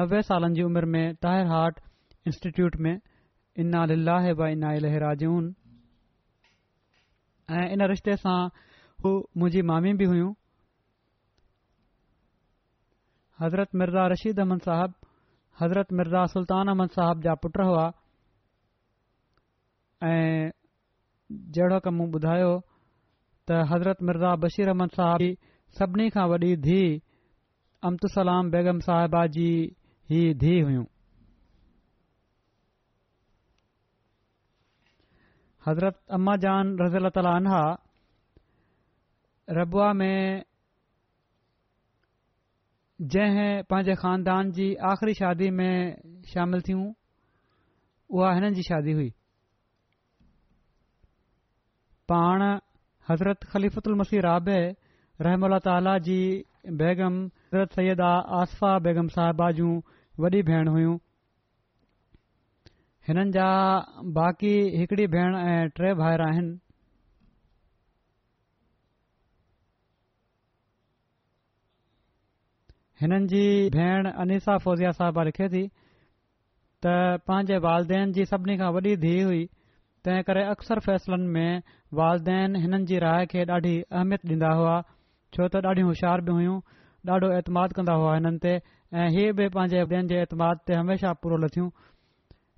[0.00, 1.80] 90 سالن جی عمر میں طاہر ہاٹ
[2.26, 2.98] इन्स्टिट्यूट में
[3.60, 5.54] इना लेबा इना इलेराजन
[7.58, 8.38] ऐं इन रिश्ते सां
[9.04, 9.12] हू
[9.42, 10.32] मुंहिंजी मामी बि हुयूं
[13.40, 14.94] हज़रत मिर्ज़ा रशीद अहमद साहिब
[15.60, 17.84] हज़रत मिर्ज़ा सुल्तान अहमद साहिब जा पुट हुआ
[20.10, 20.50] ऐं
[21.56, 25.32] जहिड़ो कमु ॿुधायो त हज़रत मिर्ज़ा बशीर अहमद साहिब जी
[25.80, 26.98] सभिनी खां वॾी धीउ
[27.92, 29.48] अमतुसलाम बेगम साहिबा जी
[30.12, 30.84] ही धीअ हुयूं
[35.66, 37.64] حضرت اما جان رضی اللہ تعالی عنہا
[39.60, 40.20] ربوا میں
[43.12, 43.38] جن
[43.68, 45.74] پانچ خاندان جی آخری شادی میں
[46.32, 46.90] شامل تھوں
[48.16, 49.08] وہ جی شادی ہوئی
[52.08, 52.40] پان
[53.10, 54.58] حضرت خلیفۃ المسیح رابع
[55.24, 56.20] رحم اللہ تعالی جی
[56.78, 59.80] بیگم حضرت سیدہ آصفہ بیگم صاحبہ جوں
[60.22, 60.68] وڈی بھن
[63.08, 63.44] हिननि जा
[64.16, 66.50] बाक़ी हिकिड़ी भेण ऐं टे भाइर आहिनि
[73.00, 73.44] हिननि जी
[73.76, 75.66] भेण अनीसा फौज़िया साहबा लिखे थी
[76.86, 76.94] त
[77.28, 79.44] पंहिंजे वालदेन जी सभिनी खां वॾी धीउ हुई
[80.04, 81.62] तंहिं करे अक्सर फ़ैसलनि में
[82.00, 84.76] वालदेन हिननि जी राय खे ॾाढी अहमियत ॾींदा हुआ
[85.32, 86.60] छो त ॾाढियूं होशियार बि हुयूं
[87.12, 88.54] ॾाढो एतमाद कंदा हुआ हिननि ते
[89.02, 91.68] ऐं हीअ बि पंहिंजे ॿियनि जे एतमाद ते हमेशा पूरो लथियूं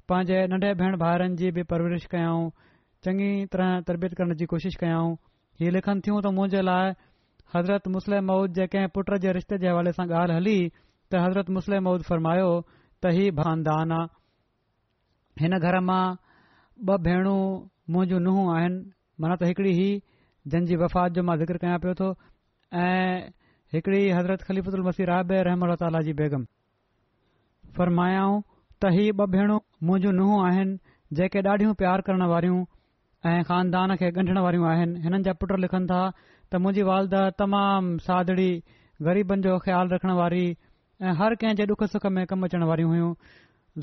[0.09, 2.45] पंहिंजे नंढे भेण भाउरनि जी बि परवरिश कयाऊं
[3.07, 5.15] चङी तरह तरबियत करण जी कोशिशि कयाऊं
[5.63, 6.89] हीअ लिखनि थियूं त मुंहिंजे लाइ
[7.55, 11.51] हज़रत मुस्लिम मऊद जे कंहिं पुट जे रिश्ते जे हवाले सां ॻाल्हि हली त हज़रत
[11.59, 12.51] मुस्लिम मौद फरमायो
[13.03, 16.03] त ही बानदान आहे हिन घर मां
[16.93, 17.27] ॿ भेण
[17.95, 18.85] मुंहिंजूं नुंहुं आहिनि
[19.23, 19.89] माना त हिकड़ी ही
[20.55, 22.09] जंहिंजी वफ़ात जो मां ज़िकर कयां पियो थो
[22.87, 23.29] ऐं
[23.77, 26.45] हिकिड़ी हज़रत ख़लीफ़ल मसीर राहब रहम जी बेगम
[27.79, 28.41] फ़रमायाऊं
[28.83, 29.59] त ही ॿ भेणूं
[29.89, 32.61] मुंहिंजियूं नुंहुं आहिनि जेके ॾाढियूं प्यार करण वारियूं
[33.33, 37.99] ऐं ख़ानदान खे ॻंढण वारियूं आहिनि हिननि जा पुट लिखनि था त मुंहिंजी वालदा तमामु
[38.07, 38.49] सादड़ी
[39.09, 40.43] ग़रीबनि जो ख़्यालु रखण वारी
[41.03, 43.11] ऐं हर कंहिं जे ॾुख सुख में कमु अचण वारियूं हुइयूं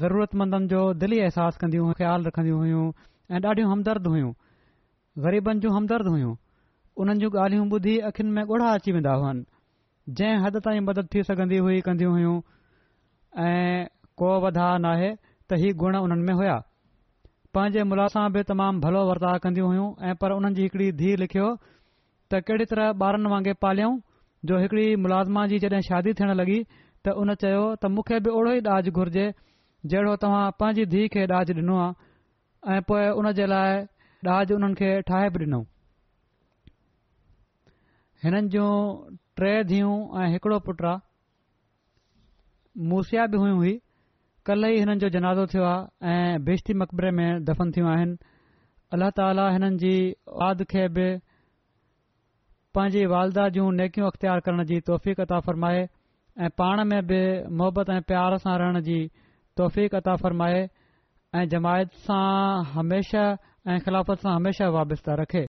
[0.04, 1.30] ज़रूरतमंदनि जो दिल ई
[1.62, 2.84] कंदियूं ख़्यालु रखंदियूं हुइयूं
[3.32, 4.32] ऐं ॾाढियूं हमदर्द हुइयूं
[5.28, 6.34] ग़रीबनि जूं हमदर्द हुइयूं
[7.04, 9.46] हुननि जूं ॻाल्हियूं ॿुधी अखियुनि में ॻोढ़ा अची वेंदा हुअनि
[10.22, 12.36] जंहिं हद ताईं मदद थी सघंदी हुई कंदियूं हुइयूं
[14.22, 15.10] को वधाउ नाहे
[15.50, 16.58] त ही गुण उन्हनि में हुया
[17.58, 21.48] पंहिंजे मुलाज़मा बि तमामु भलो वर्ता कंदियूं हुयूं ऐं पर उन्हनि जी हिकिड़ी धीउ लिखियो
[22.34, 23.96] त कहिड़ी तरह ॿारनि वांगुरु पालियऊं
[24.52, 28.60] जो हिकिड़ी मुलाज़िम जी जॾहिं शादी थियण लॻी त हुन चयो त मूंखे बि ओहिड़ो
[28.60, 29.26] ई ॾाज घुर्जे
[29.94, 33.84] जहिड़ो तव्हां पंहिंजी धीउ खे ॾाज ॾिनो आहे ऐं पोइ उन जे लाइ
[34.38, 35.64] ॾाज उन्हनि खे ठाहे बि ॾिनऊं
[38.24, 38.70] हिननि जूं
[39.42, 41.06] टे धीअूं ऐं हिकिड़ो पुटु आहे
[42.94, 43.74] मुसिया बि हुई
[44.50, 48.16] कल ई हिननि जो जनाज़ो थियो आहे ऐं बेशती मक़बरे में दफ़न थियूं आहिनि
[48.96, 49.92] अल्ला ताला हिननि जी
[50.32, 51.06] आवाद खे बि
[52.78, 55.84] पंहिंजी वालदा जूं नेकियूं अख़्तियार करण जी तौफ़ीक़ता फ़रमाए
[56.42, 57.22] ऐं पाण में बि
[57.62, 59.00] मोहबत ऐं प्यार सां रहण जी
[59.62, 60.60] तौफ़ीक़ता फ़रमाए
[61.38, 65.49] ऐं जमायत सां हमेशह ऐं ख़िलाफ़त सां हमेशह वाबस्ता रखे